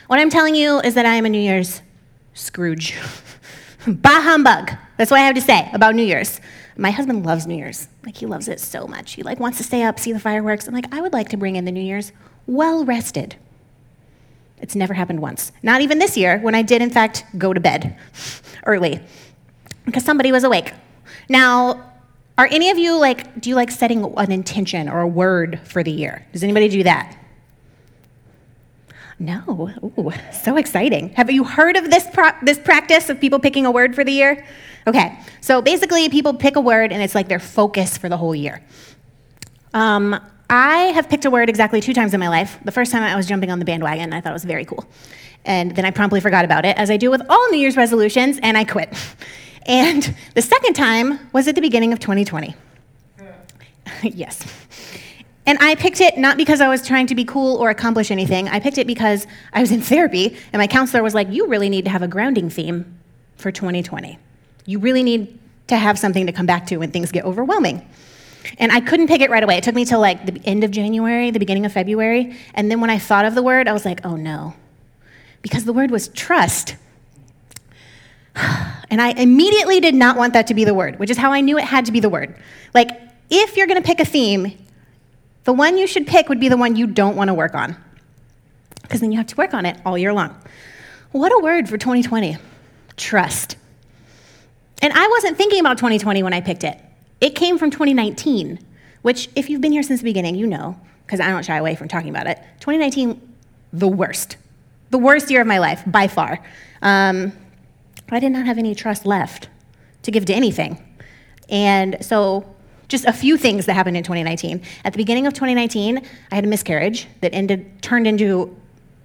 What 0.08 0.20
I'm 0.20 0.30
telling 0.30 0.56
you 0.56 0.80
is 0.80 0.94
that 0.96 1.06
I 1.06 1.16
am 1.16 1.26
a 1.26 1.30
New 1.30 1.40
Year's 1.40 1.82
Scrooge. 2.34 2.96
bah 3.88 4.22
humbug. 4.22 4.72
That's 4.98 5.12
what 5.12 5.20
I 5.20 5.24
have 5.24 5.36
to 5.36 5.42
say 5.42 5.70
about 5.74 5.96
New 5.96 6.04
Year's. 6.04 6.40
My 6.78 6.92
husband 6.92 7.26
loves 7.26 7.48
New 7.48 7.56
Year's. 7.56 7.88
Like 8.06 8.18
he 8.18 8.26
loves 8.26 8.48
it 8.48 8.60
so 8.60 8.88
much. 8.88 9.14
He 9.14 9.24
like 9.24 9.40
wants 9.40 9.58
to 9.60 9.64
stay 9.64 9.84
up, 9.84 10.00
see 10.00 10.12
the 10.12 10.20
fireworks. 10.20 10.68
I'm 10.68 10.74
like, 10.74 10.94
I 10.94 11.02
would 11.02 11.14
like 11.14 11.30
to 11.30 11.38
bring 11.38 11.56
in 11.56 11.66
the 11.66 11.72
New 11.72 11.84
Year's 11.84 12.12
well 12.48 12.84
rested. 12.86 13.36
It's 14.60 14.76
never 14.76 14.94
happened 14.94 15.22
once. 15.22 15.52
Not 15.64 15.82
even 15.82 16.00
this 16.00 16.18
year 16.18 16.40
when 16.40 16.56
I 16.56 16.62
did 16.62 16.82
in 16.82 16.90
fact 16.90 17.26
go 17.38 17.54
to 17.54 17.60
bed 17.60 17.98
early 18.66 19.00
because 19.86 20.04
somebody 20.04 20.32
was 20.32 20.44
awake. 20.44 20.74
Now, 21.30 21.92
are 22.38 22.48
any 22.52 22.70
of 22.70 22.78
you 22.78 22.98
like, 22.98 23.40
do 23.40 23.50
you 23.50 23.56
like 23.56 23.72
setting 23.72 24.04
an 24.18 24.32
intention 24.32 24.90
or 24.90 25.00
a 25.00 25.08
word 25.08 25.60
for 25.64 25.84
the 25.84 25.92
year? 25.92 26.26
Does 26.34 26.44
anybody 26.44 26.68
do 26.68 26.84
that? 26.84 27.18
No. 29.18 29.72
Ooh, 29.82 30.12
so 30.34 30.58
exciting. 30.58 31.10
Have 31.14 31.32
you 31.32 31.46
heard 31.46 31.78
of 31.78 31.90
this, 31.90 32.06
pro- 32.12 32.38
this 32.42 32.60
practice 32.60 33.10
of 33.10 33.22
people 33.22 33.40
picking 33.40 33.66
a 33.66 33.72
word 33.72 33.96
for 33.96 34.04
the 34.04 34.12
year? 34.12 34.46
Okay, 34.88 35.18
so 35.42 35.62
basically, 35.62 36.10
people 36.10 36.34
pick 36.34 36.56
a 36.56 36.62
word 36.62 36.92
and 36.92 37.02
it's 37.02 37.16
like 37.16 37.28
their 37.28 37.40
focus 37.40 37.98
for 37.98 38.08
the 38.08 38.18
whole 38.18 38.36
year. 38.36 38.62
Um, 39.74 40.20
I 40.50 40.78
have 40.94 41.10
picked 41.10 41.26
a 41.26 41.32
word 41.32 41.50
exactly 41.50 41.82
two 41.82 41.94
times 41.94 42.14
in 42.14 42.20
my 42.20 42.30
life. 42.30 42.60
The 42.64 42.72
first 42.72 42.92
time 42.92 43.02
I 43.02 43.16
was 43.16 43.26
jumping 43.26 43.50
on 43.50 43.60
the 43.60 43.66
bandwagon, 43.66 44.14
I 44.14 44.22
thought 44.22 44.30
it 44.30 44.34
was 44.34 44.46
very 44.46 44.64
cool. 44.64 44.86
And 45.44 45.76
then 45.76 45.86
I 45.86 45.92
promptly 45.92 46.22
forgot 46.22 46.46
about 46.46 46.66
it, 46.66 46.78
as 46.78 46.92
I 46.92 46.98
do 46.98 47.10
with 47.10 47.22
all 47.30 47.50
New 47.50 47.58
Year's 47.58 47.78
resolutions, 47.78 48.40
and 48.42 48.58
I 48.58 48.64
quit. 48.64 48.94
And 49.68 50.16
the 50.36 50.44
second 50.44 50.76
time 50.76 51.20
was 51.34 51.48
at 51.48 51.56
the 51.56 51.62
beginning 51.62 51.92
of 51.92 51.98
2020. 51.98 52.54
yes. 54.04 54.46
And 55.48 55.58
I 55.60 55.74
picked 55.74 56.02
it 56.02 56.20
not 56.20 56.38
because 56.38 56.62
I 56.62 56.68
was 56.68 56.86
trying 56.86 57.08
to 57.08 57.16
be 57.16 57.26
cool 57.26 57.58
or 57.58 57.72
accomplish 57.72 58.12
anything. 58.12 58.48
I 58.48 58.60
picked 58.60 58.78
it 58.78 58.86
because 58.86 59.26
I 59.54 59.62
was 59.62 59.72
in 59.72 59.82
therapy, 59.82 60.38
and 60.54 60.60
my 60.60 60.68
counselor 60.68 61.02
was 61.02 61.16
like, 61.16 61.32
You 61.32 61.48
really 61.48 61.70
need 61.70 61.86
to 61.86 61.90
have 61.92 62.04
a 62.04 62.08
grounding 62.08 62.48
theme 62.48 63.00
for 63.38 63.52
2020. 63.52 64.20
You 64.66 64.80
really 64.80 65.04
need 65.04 65.40
to 65.68 65.78
have 65.78 65.98
something 65.98 66.26
to 66.26 66.32
come 66.32 66.46
back 66.46 66.68
to 66.68 66.78
when 66.78 66.92
things 66.92 67.12
get 67.12 67.26
overwhelming. 67.26 67.88
And 68.60 68.72
I 68.72 68.80
couldn't 68.80 69.08
pick 69.08 69.22
it 69.22 69.30
right 69.30 69.44
away. 69.44 69.58
It 69.58 69.64
took 69.64 69.76
me 69.76 69.86
till 69.86 70.00
like 70.00 70.26
the 70.26 70.40
end 70.46 70.64
of 70.64 70.72
January, 70.72 71.32
the 71.32 71.40
beginning 71.40 71.66
of 71.66 71.74
February. 71.74 72.36
And 72.54 72.70
then 72.70 72.82
when 72.82 72.90
I 72.90 73.00
thought 73.00 73.26
of 73.26 73.36
the 73.36 73.42
word, 73.42 73.68
I 73.68 73.74
was 73.74 73.86
like, 73.86 74.06
oh 74.06 74.16
no. 74.16 74.54
Because 75.42 75.66
the 75.66 75.74
word 75.74 75.92
was 75.92 76.08
trust. 76.10 76.76
And 78.92 79.02
I 79.02 79.10
immediately 79.10 79.80
did 79.80 79.96
not 79.96 80.16
want 80.16 80.34
that 80.34 80.48
to 80.48 80.54
be 80.54 80.64
the 80.64 80.74
word, 80.74 81.00
which 81.00 81.10
is 81.10 81.18
how 81.18 81.34
I 81.34 81.42
knew 81.42 81.58
it 81.58 81.64
had 81.64 81.86
to 81.88 81.92
be 81.92 82.00
the 82.00 82.08
word. 82.08 82.36
Like, 82.74 82.90
if 83.32 83.58
you're 83.58 83.66
going 83.66 83.82
to 83.82 83.86
pick 83.86 84.00
a 84.00 84.06
theme, 84.06 84.56
the 85.44 85.52
one 85.52 85.78
you 85.78 85.88
should 85.88 86.06
pick 86.06 86.30
would 86.30 86.40
be 86.40 86.50
the 86.50 86.56
one 86.56 86.76
you 86.76 86.86
don't 86.86 87.16
want 87.16 87.30
to 87.30 87.34
work 87.34 87.56
on. 87.56 87.76
Because 88.84 89.02
then 89.02 89.12
you 89.12 89.18
have 89.18 89.28
to 89.28 89.36
work 89.36 89.56
on 89.56 89.66
it 89.66 89.80
all 89.86 89.98
year 89.98 90.14
long. 90.14 90.40
What 91.12 91.32
a 91.32 91.40
word 91.40 91.68
for 91.68 91.80
2020 91.80 92.38
trust. 92.96 93.58
And 94.82 94.94
I 94.94 95.08
wasn't 95.08 95.38
thinking 95.38 95.60
about 95.60 95.78
2020 95.78 96.24
when 96.24 96.34
I 96.34 96.42
picked 96.42 96.64
it. 96.64 96.80
It 97.22 97.36
came 97.36 97.58
from 97.58 97.72
2019, 97.72 98.60
which, 99.02 99.30
if 99.36 99.50
you've 99.50 99.62
been 99.62 99.72
here 99.72 99.84
since 99.84 100.02
the 100.02 100.06
beginning, 100.06 100.36
you 100.36 100.48
know, 100.48 100.80
because 101.06 101.20
I 101.20 101.30
don't 101.30 101.46
shy 101.46 101.58
away 101.58 101.76
from 101.76 101.88
talking 101.88 102.10
about 102.10 102.28
it. 102.28 102.38
2019, 102.60 103.22
the 103.74 103.88
worst. 103.88 104.38
The 104.90 104.98
worst 104.98 105.32
year 105.32 105.42
of 105.42 105.48
my 105.48 105.58
life, 105.60 105.84
by 105.88 106.08
far. 106.08 106.40
Um, 106.82 107.32
I 108.10 108.20
did 108.20 108.32
not 108.32 108.46
have 108.46 108.58
any 108.58 108.76
trust 108.76 109.06
left 109.06 109.50
to 110.04 110.12
give 110.12 110.26
to 110.26 110.34
anything. 110.34 110.82
And 111.50 111.98
so, 112.02 112.56
just 112.88 113.06
a 113.06 113.14
few 113.14 113.38
things 113.38 113.66
that 113.66 113.74
happened 113.74 113.98
in 113.98 114.04
2019. 114.04 114.62
At 114.84 114.94
the 114.94 114.98
beginning 114.98 115.26
of 115.26 115.34
2019, 115.34 116.06
I 116.32 116.36
had 116.36 116.44
a 116.44 116.48
miscarriage 116.48 117.08
that 117.22 117.34
ended, 117.34 117.82
turned 117.82 118.06
into 118.06 118.56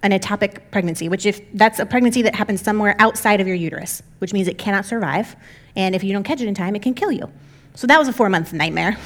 an 0.03 0.11
ectopic 0.11 0.61
pregnancy, 0.71 1.09
which 1.09 1.25
if 1.25 1.41
that's 1.53 1.79
a 1.79 1.85
pregnancy 1.85 2.21
that 2.23 2.35
happens 2.35 2.61
somewhere 2.61 2.95
outside 2.99 3.39
of 3.39 3.47
your 3.47 3.55
uterus, 3.55 4.01
which 4.19 4.33
means 4.33 4.47
it 4.47 4.57
cannot 4.57 4.85
survive, 4.85 5.35
and 5.75 5.95
if 5.95 6.03
you 6.03 6.13
don't 6.13 6.23
catch 6.23 6.41
it 6.41 6.47
in 6.47 6.55
time, 6.55 6.75
it 6.75 6.81
can 6.81 6.93
kill 6.93 7.11
you. 7.11 7.31
So 7.75 7.87
that 7.87 7.99
was 7.99 8.07
a 8.07 8.13
four 8.13 8.29
month 8.29 8.53
nightmare. 8.53 8.97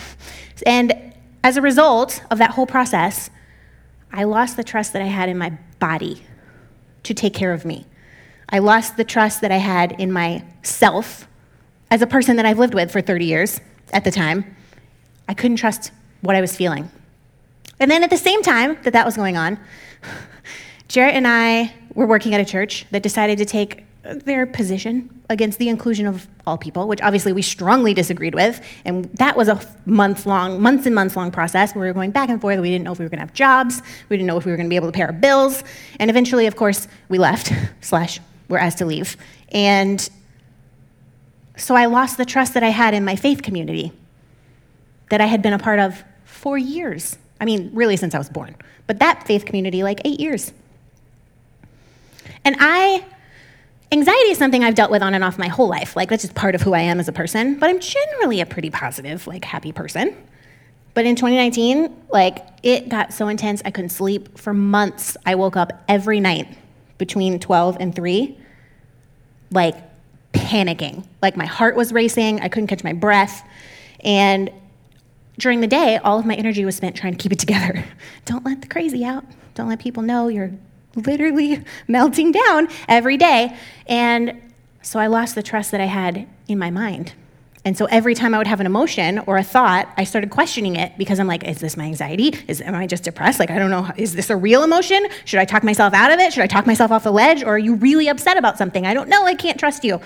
And 0.65 1.13
as 1.43 1.57
a 1.57 1.61
result 1.61 2.23
of 2.31 2.37
that 2.39 2.51
whole 2.51 2.65
process, 2.65 3.29
I 4.11 4.23
lost 4.23 4.55
the 4.55 4.63
trust 4.63 4.93
that 4.93 5.01
I 5.01 5.05
had 5.05 5.29
in 5.29 5.37
my 5.37 5.57
body 5.79 6.23
to 7.03 7.13
take 7.13 7.33
care 7.33 7.53
of 7.53 7.65
me. 7.65 7.85
I 8.49 8.59
lost 8.59 8.97
the 8.97 9.03
trust 9.03 9.41
that 9.41 9.51
I 9.51 9.57
had 9.57 9.99
in 9.99 10.11
myself 10.11 11.27
as 11.91 12.01
a 12.01 12.07
person 12.07 12.37
that 12.37 12.45
I've 12.45 12.59
lived 12.59 12.73
with 12.73 12.91
for 12.91 13.01
30 13.01 13.25
years 13.25 13.59
at 13.91 14.03
the 14.03 14.11
time. 14.11 14.55
I 15.27 15.33
couldn't 15.33 15.57
trust 15.57 15.91
what 16.21 16.35
I 16.35 16.41
was 16.41 16.55
feeling. 16.55 16.89
And 17.79 17.91
then 17.91 18.03
at 18.03 18.09
the 18.09 18.17
same 18.17 18.41
time 18.41 18.77
that 18.83 18.93
that 18.93 19.05
was 19.05 19.15
going 19.15 19.37
on, 19.37 19.59
Jarrett 20.87 21.15
and 21.15 21.27
I 21.27 21.73
were 21.93 22.05
working 22.05 22.33
at 22.33 22.41
a 22.41 22.45
church 22.45 22.85
that 22.91 23.01
decided 23.03 23.37
to 23.39 23.45
take 23.45 23.85
their 24.03 24.45
position 24.45 25.09
against 25.29 25.57
the 25.57 25.67
inclusion 25.67 26.05
of 26.05 26.27
all 26.45 26.57
people, 26.57 26.87
which 26.87 27.01
obviously 27.01 27.33
we 27.33 27.41
strongly 27.41 27.93
disagreed 27.93 28.35
with. 28.35 28.61
And 28.85 29.05
that 29.15 29.35
was 29.35 29.47
a 29.47 29.59
month 29.85 30.27
long, 30.27 30.61
months 30.61 30.85
and 30.85 30.93
months 30.93 31.15
long 31.15 31.31
process 31.31 31.73
where 31.73 31.81
we 31.81 31.87
were 31.87 31.93
going 31.93 32.11
back 32.11 32.29
and 32.29 32.39
forth. 32.39 32.59
We 32.59 32.69
didn't 32.69 32.85
know 32.85 32.91
if 32.91 32.99
we 32.99 33.05
were 33.05 33.09
going 33.09 33.19
to 33.19 33.25
have 33.25 33.33
jobs. 33.33 33.81
We 34.09 34.17
didn't 34.17 34.27
know 34.27 34.37
if 34.37 34.45
we 34.45 34.51
were 34.51 34.57
going 34.57 34.67
to 34.67 34.69
be 34.69 34.75
able 34.75 34.89
to 34.89 34.91
pay 34.91 35.01
our 35.01 35.11
bills. 35.11 35.63
And 35.99 36.11
eventually, 36.11 36.45
of 36.45 36.55
course, 36.55 36.87
we 37.09 37.17
left, 37.17 37.51
slash, 37.81 38.19
were 38.47 38.59
asked 38.59 38.77
to 38.77 38.85
leave. 38.85 39.17
And 39.49 40.07
so 41.57 41.75
I 41.75 41.85
lost 41.85 42.17
the 42.17 42.25
trust 42.25 42.53
that 42.53 42.63
I 42.63 42.69
had 42.69 42.93
in 42.93 43.03
my 43.03 43.15
faith 43.15 43.41
community 43.41 43.91
that 45.09 45.21
I 45.21 45.25
had 45.25 45.41
been 45.41 45.53
a 45.53 45.59
part 45.59 45.79
of 45.79 46.03
for 46.25 46.57
years. 46.57 47.17
I 47.39 47.45
mean, 47.45 47.71
really, 47.73 47.97
since 47.97 48.13
I 48.13 48.17
was 48.17 48.29
born. 48.29 48.55
But 48.87 48.99
that 48.99 49.25
faith 49.25 49.45
community, 49.45 49.81
like 49.81 50.01
eight 50.05 50.19
years. 50.19 50.51
And 52.45 52.55
I 52.59 53.03
Anxiety 53.91 54.31
is 54.31 54.37
something 54.37 54.63
I've 54.63 54.75
dealt 54.75 54.91
with 54.91 55.01
on 55.01 55.13
and 55.13 55.23
off 55.23 55.37
my 55.37 55.47
whole 55.47 55.67
life. 55.67 55.95
Like, 55.95 56.09
that's 56.09 56.23
just 56.23 56.35
part 56.35 56.55
of 56.55 56.61
who 56.61 56.73
I 56.73 56.79
am 56.79 56.99
as 56.99 57.07
a 57.07 57.11
person. 57.11 57.59
But 57.59 57.69
I'm 57.69 57.79
generally 57.79 58.41
a 58.41 58.45
pretty 58.45 58.69
positive, 58.69 59.27
like, 59.27 59.45
happy 59.45 59.71
person. 59.71 60.15
But 60.95 61.05
in 61.05 61.15
2019, 61.15 61.95
like, 62.09 62.45
it 62.63 62.89
got 62.89 63.13
so 63.13 63.27
intense, 63.27 63.61
I 63.63 63.71
couldn't 63.71 63.89
sleep. 63.89 64.37
For 64.37 64.53
months, 64.53 65.17
I 65.25 65.35
woke 65.35 65.55
up 65.55 65.71
every 65.87 66.19
night 66.19 66.47
between 66.97 67.39
12 67.39 67.77
and 67.79 67.93
3, 67.93 68.37
like, 69.51 69.75
panicking. 70.33 71.05
Like, 71.21 71.37
my 71.37 71.45
heart 71.45 71.75
was 71.75 71.93
racing, 71.93 72.41
I 72.41 72.47
couldn't 72.47 72.67
catch 72.67 72.83
my 72.83 72.93
breath. 72.93 73.47
And 74.01 74.51
during 75.37 75.61
the 75.61 75.67
day, 75.67 75.97
all 75.97 76.17
of 76.17 76.25
my 76.25 76.35
energy 76.35 76.65
was 76.65 76.75
spent 76.75 76.95
trying 76.95 77.13
to 77.13 77.19
keep 77.19 77.31
it 77.31 77.39
together. 77.39 77.85
Don't 78.25 78.45
let 78.45 78.61
the 78.61 78.67
crazy 78.67 79.05
out. 79.05 79.25
Don't 79.53 79.69
let 79.69 79.79
people 79.79 80.01
know 80.01 80.27
you're 80.27 80.51
literally 80.95 81.63
melting 81.87 82.31
down 82.31 82.67
every 82.87 83.17
day. 83.17 83.55
And 83.87 84.41
so 84.81 84.99
I 84.99 85.07
lost 85.07 85.35
the 85.35 85.43
trust 85.43 85.71
that 85.71 85.81
I 85.81 85.85
had 85.85 86.27
in 86.47 86.57
my 86.59 86.69
mind. 86.69 87.13
And 87.65 87.75
so 87.75 87.85
every 87.85 88.13
time 88.13 88.35
I 88.35 88.37
would 88.37 88.45
have 88.45 88.59
an 88.59 88.67
emotion 88.67 89.17
or 89.25 89.37
a 89.37 89.43
thought, 89.43 89.91
I 89.97 90.03
started 90.03 90.29
questioning 90.29 90.75
it 90.75 90.95
because 90.99 91.19
I'm 91.19 91.25
like, 91.25 91.43
is 91.43 91.57
this 91.57 91.75
my 91.75 91.85
anxiety? 91.85 92.35
Is, 92.47 92.61
am 92.61 92.75
I 92.75 92.85
just 92.85 93.03
depressed? 93.03 93.39
Like, 93.39 93.49
I 93.49 93.57
don't 93.57 93.71
know. 93.71 93.89
Is 93.97 94.13
this 94.13 94.29
a 94.29 94.35
real 94.37 94.63
emotion? 94.63 95.07
Should 95.25 95.39
I 95.39 95.45
talk 95.45 95.63
myself 95.63 95.91
out 95.95 96.11
of 96.11 96.19
it? 96.19 96.31
Should 96.31 96.43
I 96.43 96.47
talk 96.47 96.67
myself 96.67 96.91
off 96.91 97.03
the 97.03 97.11
ledge? 97.11 97.41
Or 97.41 97.55
are 97.55 97.57
you 97.57 97.73
really 97.73 98.07
upset 98.07 98.37
about 98.37 98.59
something? 98.59 98.85
I 98.85 98.93
don't 98.93 99.09
know. 99.09 99.25
I 99.25 99.33
can't 99.33 99.59
trust 99.59 99.83
you. 99.83 99.99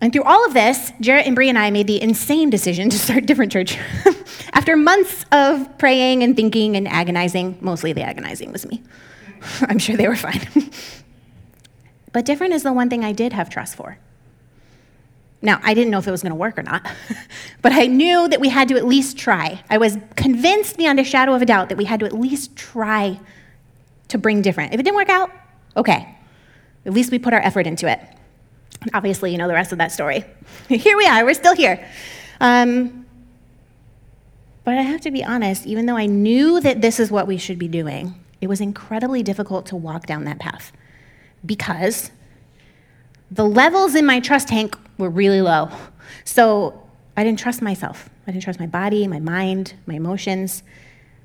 And 0.00 0.12
through 0.12 0.22
all 0.22 0.46
of 0.46 0.54
this, 0.54 0.92
Jarrett 1.00 1.26
and 1.26 1.34
Bree 1.34 1.48
and 1.48 1.58
I 1.58 1.70
made 1.70 1.86
the 1.86 2.00
insane 2.00 2.50
decision 2.50 2.88
to 2.90 2.98
start 2.98 3.26
Different 3.26 3.50
Church. 3.50 3.76
After 4.52 4.76
months 4.76 5.24
of 5.32 5.76
praying 5.78 6.22
and 6.22 6.36
thinking 6.36 6.76
and 6.76 6.86
agonizing, 6.86 7.58
mostly 7.60 7.92
the 7.92 8.02
agonizing 8.02 8.52
was 8.52 8.66
me. 8.66 8.82
I'm 9.62 9.78
sure 9.78 9.96
they 9.96 10.08
were 10.08 10.16
fine. 10.16 10.46
but 12.12 12.24
different 12.24 12.54
is 12.54 12.62
the 12.62 12.72
one 12.72 12.88
thing 12.88 13.04
I 13.04 13.12
did 13.12 13.32
have 13.32 13.50
trust 13.50 13.74
for. 13.74 13.98
Now, 15.40 15.60
I 15.62 15.74
didn't 15.74 15.90
know 15.90 15.98
if 15.98 16.08
it 16.08 16.10
was 16.10 16.22
going 16.22 16.30
to 16.30 16.36
work 16.36 16.58
or 16.58 16.62
not, 16.62 16.84
but 17.62 17.72
I 17.72 17.86
knew 17.86 18.28
that 18.28 18.40
we 18.40 18.48
had 18.48 18.68
to 18.68 18.76
at 18.76 18.84
least 18.84 19.16
try. 19.16 19.62
I 19.70 19.78
was 19.78 19.96
convinced 20.16 20.76
beyond 20.76 20.98
a 20.98 21.04
shadow 21.04 21.34
of 21.34 21.42
a 21.42 21.46
doubt 21.46 21.68
that 21.68 21.78
we 21.78 21.84
had 21.84 22.00
to 22.00 22.06
at 22.06 22.12
least 22.12 22.56
try 22.56 23.20
to 24.08 24.18
bring 24.18 24.42
different. 24.42 24.74
If 24.74 24.80
it 24.80 24.82
didn't 24.82 24.96
work 24.96 25.10
out, 25.10 25.30
okay. 25.76 26.16
At 26.84 26.92
least 26.92 27.12
we 27.12 27.18
put 27.18 27.34
our 27.34 27.40
effort 27.40 27.66
into 27.66 27.88
it. 27.88 28.00
Obviously, 28.94 29.32
you 29.32 29.38
know 29.38 29.48
the 29.48 29.54
rest 29.54 29.72
of 29.72 29.78
that 29.78 29.92
story. 29.92 30.24
here 30.68 30.96
we 30.96 31.06
are, 31.06 31.24
we're 31.24 31.34
still 31.34 31.54
here. 31.54 31.86
Um, 32.40 33.06
but 34.64 34.76
I 34.76 34.82
have 34.82 35.00
to 35.02 35.10
be 35.10 35.24
honest, 35.24 35.66
even 35.66 35.86
though 35.86 35.96
I 35.96 36.06
knew 36.06 36.60
that 36.60 36.80
this 36.80 37.00
is 37.00 37.10
what 37.10 37.26
we 37.26 37.38
should 37.38 37.58
be 37.58 37.68
doing, 37.68 38.14
it 38.40 38.48
was 38.48 38.60
incredibly 38.60 39.22
difficult 39.22 39.66
to 39.66 39.76
walk 39.76 40.06
down 40.06 40.24
that 40.24 40.38
path 40.38 40.72
because 41.44 42.10
the 43.30 43.44
levels 43.44 43.94
in 43.94 44.06
my 44.06 44.20
trust 44.20 44.48
tank 44.48 44.76
were 44.96 45.10
really 45.10 45.40
low. 45.40 45.70
So 46.24 46.82
I 47.16 47.24
didn't 47.24 47.38
trust 47.38 47.62
myself. 47.62 48.08
I 48.26 48.32
didn't 48.32 48.44
trust 48.44 48.60
my 48.60 48.66
body, 48.66 49.06
my 49.08 49.20
mind, 49.20 49.74
my 49.86 49.94
emotions. 49.94 50.62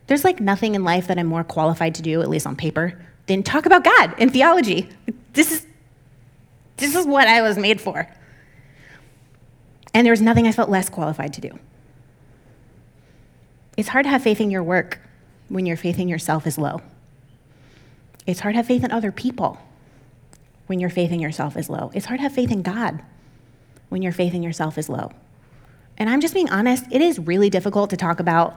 There's 0.07 0.23
like 0.23 0.39
nothing 0.39 0.75
in 0.75 0.83
life 0.83 1.07
that 1.07 1.19
I'm 1.19 1.27
more 1.27 1.43
qualified 1.43 1.95
to 1.95 2.01
do, 2.01 2.21
at 2.21 2.29
least 2.29 2.47
on 2.47 2.55
paper, 2.55 2.99
than 3.27 3.43
talk 3.43 3.65
about 3.65 3.83
God 3.83 4.15
and 4.17 4.31
theology. 4.31 4.89
This 5.33 5.51
is, 5.51 5.67
this 6.77 6.95
is 6.95 7.05
what 7.05 7.27
I 7.27 7.41
was 7.41 7.57
made 7.57 7.79
for. 7.79 8.07
And 9.93 10.05
there 10.05 10.11
was 10.11 10.21
nothing 10.21 10.47
I 10.47 10.51
felt 10.51 10.69
less 10.69 10.89
qualified 10.89 11.33
to 11.33 11.41
do. 11.41 11.59
It's 13.77 13.89
hard 13.89 14.05
to 14.05 14.09
have 14.09 14.23
faith 14.23 14.41
in 14.41 14.51
your 14.51 14.63
work 14.63 14.99
when 15.49 15.65
your 15.65 15.77
faith 15.77 15.99
in 15.99 16.07
yourself 16.07 16.47
is 16.47 16.57
low. 16.57 16.81
It's 18.25 18.39
hard 18.39 18.53
to 18.53 18.57
have 18.57 18.67
faith 18.67 18.83
in 18.83 18.91
other 18.91 19.11
people 19.11 19.59
when 20.67 20.79
your 20.79 20.89
faith 20.89 21.11
in 21.11 21.19
yourself 21.19 21.57
is 21.57 21.69
low. 21.69 21.91
It's 21.93 22.05
hard 22.05 22.19
to 22.19 22.23
have 22.23 22.33
faith 22.33 22.51
in 22.51 22.61
God 22.61 23.03
when 23.89 24.01
your 24.01 24.11
faith 24.11 24.33
in 24.33 24.41
yourself 24.41 24.77
is 24.77 24.89
low. 24.89 25.11
And 25.97 26.09
I'm 26.09 26.21
just 26.21 26.33
being 26.33 26.49
honest, 26.49 26.85
it 26.91 27.01
is 27.01 27.19
really 27.19 27.49
difficult 27.49 27.89
to 27.91 27.97
talk 27.97 28.19
about 28.19 28.55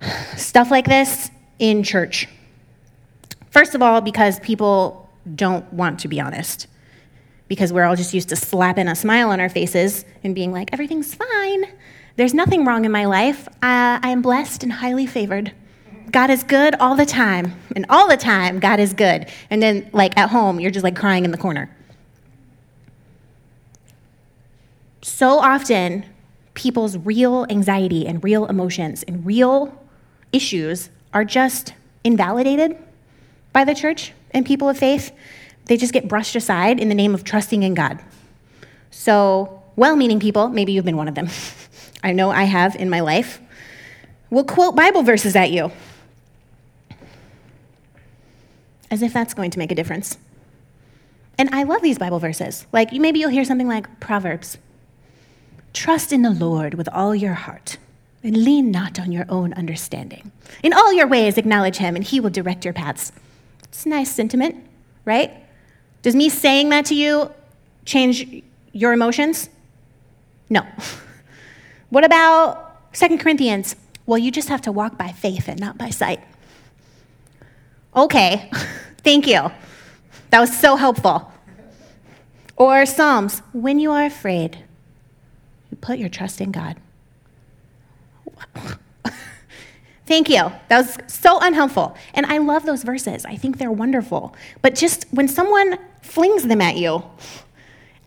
stuff 0.36 0.70
like 0.70 0.86
this 0.86 1.30
in 1.58 1.82
church. 1.82 2.28
First 3.50 3.74
of 3.74 3.82
all, 3.82 4.00
because 4.00 4.40
people 4.40 5.10
don't 5.34 5.70
want 5.72 6.00
to 6.00 6.08
be 6.08 6.20
honest, 6.20 6.66
because 7.52 7.70
we're 7.70 7.84
all 7.84 7.94
just 7.94 8.14
used 8.14 8.30
to 8.30 8.34
slapping 8.34 8.88
a 8.88 8.96
smile 8.96 9.28
on 9.28 9.38
our 9.38 9.50
faces 9.50 10.06
and 10.24 10.34
being 10.34 10.52
like, 10.52 10.70
everything's 10.72 11.14
fine. 11.14 11.66
There's 12.16 12.32
nothing 12.32 12.64
wrong 12.64 12.86
in 12.86 12.92
my 12.92 13.04
life. 13.04 13.46
Uh, 13.46 14.00
I 14.02 14.08
am 14.08 14.22
blessed 14.22 14.62
and 14.62 14.72
highly 14.72 15.04
favored. 15.04 15.52
God 16.10 16.30
is 16.30 16.44
good 16.44 16.74
all 16.76 16.96
the 16.96 17.04
time. 17.04 17.60
And 17.76 17.84
all 17.90 18.08
the 18.08 18.16
time, 18.16 18.58
God 18.58 18.80
is 18.80 18.94
good. 18.94 19.28
And 19.50 19.62
then, 19.62 19.90
like, 19.92 20.16
at 20.16 20.30
home, 20.30 20.60
you're 20.60 20.70
just 20.70 20.82
like 20.82 20.96
crying 20.96 21.26
in 21.26 21.30
the 21.30 21.36
corner. 21.36 21.68
So 25.02 25.38
often, 25.38 26.06
people's 26.54 26.96
real 26.96 27.44
anxiety 27.50 28.06
and 28.06 28.24
real 28.24 28.46
emotions 28.46 29.02
and 29.02 29.26
real 29.26 29.78
issues 30.32 30.88
are 31.12 31.26
just 31.26 31.74
invalidated 32.02 32.78
by 33.52 33.64
the 33.64 33.74
church 33.74 34.14
and 34.30 34.46
people 34.46 34.70
of 34.70 34.78
faith. 34.78 35.12
They 35.66 35.76
just 35.76 35.92
get 35.92 36.08
brushed 36.08 36.36
aside 36.36 36.80
in 36.80 36.88
the 36.88 36.94
name 36.94 37.14
of 37.14 37.24
trusting 37.24 37.62
in 37.62 37.74
God. 37.74 38.00
So, 38.90 39.62
well 39.76 39.96
meaning 39.96 40.20
people, 40.20 40.48
maybe 40.48 40.72
you've 40.72 40.84
been 40.84 40.96
one 40.96 41.08
of 41.08 41.14
them. 41.14 41.28
I 42.02 42.12
know 42.12 42.30
I 42.30 42.44
have 42.44 42.74
in 42.76 42.90
my 42.90 43.00
life, 43.00 43.40
will 44.30 44.44
quote 44.44 44.74
Bible 44.74 45.02
verses 45.02 45.36
at 45.36 45.50
you 45.50 45.70
as 48.90 49.02
if 49.02 49.12
that's 49.12 49.32
going 49.32 49.50
to 49.50 49.58
make 49.58 49.72
a 49.72 49.74
difference. 49.74 50.18
And 51.38 51.48
I 51.54 51.62
love 51.62 51.80
these 51.80 51.98
Bible 51.98 52.18
verses. 52.18 52.66
Like 52.72 52.92
maybe 52.92 53.18
you'll 53.18 53.30
hear 53.30 53.44
something 53.44 53.68
like 53.68 54.00
Proverbs 54.00 54.58
Trust 55.72 56.12
in 56.12 56.20
the 56.20 56.30
Lord 56.30 56.74
with 56.74 56.88
all 56.90 57.14
your 57.14 57.32
heart, 57.32 57.78
and 58.22 58.44
lean 58.44 58.70
not 58.70 59.00
on 59.00 59.10
your 59.10 59.24
own 59.30 59.54
understanding. 59.54 60.30
In 60.62 60.74
all 60.74 60.92
your 60.92 61.06
ways, 61.06 61.38
acknowledge 61.38 61.76
him, 61.76 61.96
and 61.96 62.04
he 62.04 62.20
will 62.20 62.30
direct 62.30 62.64
your 62.64 62.74
paths. 62.74 63.10
It's 63.64 63.86
a 63.86 63.88
nice 63.88 64.12
sentiment, 64.12 64.56
right? 65.06 65.32
Does 66.02 66.14
me 66.16 66.28
saying 66.28 66.68
that 66.70 66.86
to 66.86 66.94
you 66.94 67.30
change 67.84 68.42
your 68.72 68.92
emotions? 68.92 69.48
No. 70.50 70.66
what 71.90 72.04
about 72.04 72.92
2 72.92 73.18
Corinthians? 73.18 73.76
Well, 74.04 74.18
you 74.18 74.30
just 74.30 74.48
have 74.48 74.62
to 74.62 74.72
walk 74.72 74.98
by 74.98 75.12
faith 75.12 75.48
and 75.48 75.58
not 75.60 75.78
by 75.78 75.90
sight. 75.90 76.20
Okay, 77.94 78.50
thank 78.98 79.26
you. 79.26 79.50
That 80.30 80.40
was 80.40 80.56
so 80.56 80.76
helpful. 80.76 81.30
Or 82.56 82.84
Psalms, 82.86 83.40
when 83.52 83.78
you 83.78 83.92
are 83.92 84.04
afraid, 84.04 84.58
you 85.70 85.76
put 85.76 85.98
your 85.98 86.08
trust 86.08 86.40
in 86.40 86.52
God. 86.52 86.76
Thank 90.06 90.28
you. 90.28 90.52
That 90.68 90.78
was 90.78 90.98
so 91.06 91.38
unhelpful. 91.40 91.96
And 92.14 92.26
I 92.26 92.38
love 92.38 92.66
those 92.66 92.82
verses. 92.82 93.24
I 93.24 93.36
think 93.36 93.58
they're 93.58 93.70
wonderful. 93.70 94.34
But 94.60 94.74
just 94.74 95.06
when 95.12 95.28
someone 95.28 95.78
flings 96.02 96.42
them 96.44 96.60
at 96.60 96.76
you 96.76 97.04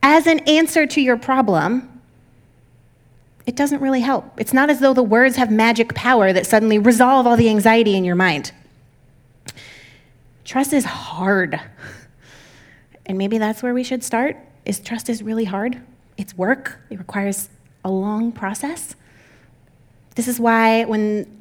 as 0.04 0.28
an 0.28 0.40
answer 0.40 0.86
to 0.86 1.02
your 1.02 1.18
problem, 1.18 2.02
it 3.46 3.56
doesn't 3.56 3.80
really 3.80 4.02
help. 4.02 4.40
It's 4.40 4.54
not 4.54 4.70
as 4.70 4.80
though 4.80 4.94
the 4.94 5.04
words 5.04 5.36
have 5.38 5.52
magic 5.52 5.94
power 5.94 6.34
that 6.34 6.46
suddenly 6.46 6.80
resolve 6.80 7.28
all 7.28 7.38
the 7.38 7.50
anxiety 7.50 7.96
in 7.96 8.04
your 8.04 8.16
mind. 8.16 8.52
Trust 10.44 10.74
is 10.74 10.86
hard. 10.86 11.60
And 13.06 13.18
maybe 13.18 13.38
that's 13.38 13.64
where 13.64 13.74
we 13.74 13.84
should 13.84 14.04
start. 14.04 14.38
Is 14.66 14.80
trust 14.80 15.10
is 15.10 15.22
really 15.22 15.46
hard. 15.46 15.80
It's 16.18 16.36
work. 16.38 16.80
It 16.90 16.98
requires 16.98 17.50
a 17.84 17.92
long 17.92 18.32
process. 18.32 18.96
This 20.16 20.28
is 20.28 20.40
why 20.40 20.86
when 20.86 21.35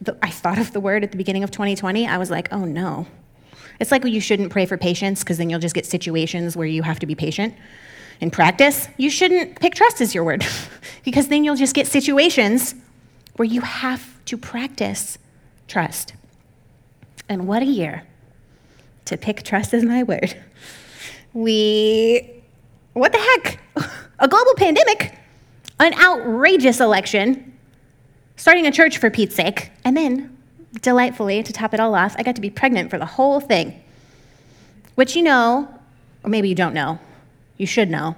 the, 0.00 0.16
I 0.22 0.30
thought 0.30 0.58
of 0.58 0.72
the 0.72 0.80
word 0.80 1.04
at 1.04 1.10
the 1.10 1.16
beginning 1.16 1.42
of 1.42 1.50
2020, 1.50 2.06
I 2.06 2.18
was 2.18 2.30
like, 2.30 2.52
"Oh 2.52 2.64
no." 2.64 3.06
It's 3.80 3.92
like 3.92 4.04
you 4.04 4.20
shouldn't 4.20 4.50
pray 4.50 4.66
for 4.66 4.76
patience 4.76 5.22
because 5.22 5.38
then 5.38 5.50
you'll 5.50 5.60
just 5.60 5.74
get 5.74 5.86
situations 5.86 6.56
where 6.56 6.66
you 6.66 6.82
have 6.82 6.98
to 7.00 7.06
be 7.06 7.14
patient. 7.14 7.54
In 8.20 8.30
practice, 8.30 8.88
you 8.96 9.10
shouldn't 9.10 9.60
pick 9.60 9.74
trust 9.74 10.00
as 10.00 10.14
your 10.14 10.24
word 10.24 10.44
because 11.04 11.28
then 11.28 11.44
you'll 11.44 11.56
just 11.56 11.74
get 11.74 11.86
situations 11.86 12.74
where 13.36 13.46
you 13.46 13.60
have 13.60 14.24
to 14.24 14.36
practice 14.36 15.18
trust. 15.68 16.14
And 17.28 17.46
what 17.46 17.62
a 17.62 17.66
year 17.66 18.04
to 19.04 19.16
pick 19.16 19.42
trust 19.44 19.72
as 19.72 19.84
my 19.84 20.02
word. 20.02 20.36
We, 21.32 22.42
what 22.94 23.12
the 23.12 23.18
heck? 23.18 23.60
A 24.18 24.26
global 24.26 24.54
pandemic, 24.54 25.16
an 25.78 25.94
outrageous 25.94 26.80
election, 26.80 27.56
starting 28.38 28.66
a 28.66 28.72
church 28.72 28.96
for 28.96 29.10
Pete's 29.10 29.34
sake, 29.34 29.70
and 29.84 29.94
then, 29.94 30.34
delightfully, 30.80 31.42
to 31.42 31.52
top 31.52 31.74
it 31.74 31.80
all 31.80 31.94
off, 31.94 32.16
I 32.18 32.22
got 32.22 32.34
to 32.36 32.40
be 32.40 32.48
pregnant 32.48 32.88
for 32.88 32.96
the 32.96 33.04
whole 33.04 33.40
thing. 33.40 33.82
Which 34.94 35.14
you 35.14 35.22
know, 35.22 35.68
or 36.24 36.30
maybe 36.30 36.48
you 36.48 36.54
don't 36.54 36.72
know, 36.72 36.98
you 37.58 37.66
should 37.66 37.90
know, 37.90 38.16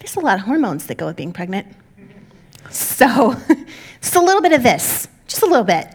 there's 0.00 0.16
a 0.16 0.20
lot 0.20 0.38
of 0.38 0.44
hormones 0.44 0.86
that 0.86 0.96
go 0.96 1.06
with 1.06 1.16
being 1.16 1.32
pregnant. 1.32 1.68
So, 2.70 3.36
just 4.00 4.16
a 4.16 4.20
little 4.20 4.42
bit 4.42 4.52
of 4.52 4.64
this, 4.64 5.06
just 5.28 5.42
a 5.42 5.46
little 5.46 5.64
bit. 5.64 5.86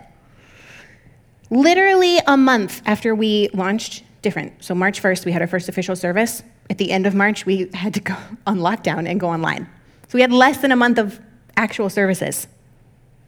Literally 1.50 2.20
a 2.26 2.38
month 2.38 2.82
after 2.86 3.14
we 3.14 3.50
launched 3.54 4.04
Different. 4.22 4.64
So, 4.64 4.76
March 4.76 5.02
1st, 5.02 5.26
we 5.26 5.32
had 5.32 5.42
our 5.42 5.48
first 5.48 5.68
official 5.68 5.96
service. 5.96 6.44
At 6.70 6.78
the 6.78 6.92
end 6.92 7.08
of 7.08 7.16
March, 7.16 7.46
we 7.46 7.70
had 7.74 7.94
to 7.96 8.00
go 8.00 8.16
on 8.48 8.60
lockdown 8.60 9.10
and 9.10 9.20
go 9.20 9.30
online. 9.30 9.68
So, 10.08 10.16
we 10.18 10.22
had 10.22 10.32
less 10.32 10.58
than 10.58 10.72
a 10.72 10.76
month 10.76 11.00
of 11.00 11.20
actual 11.58 11.90
services. 11.90 12.48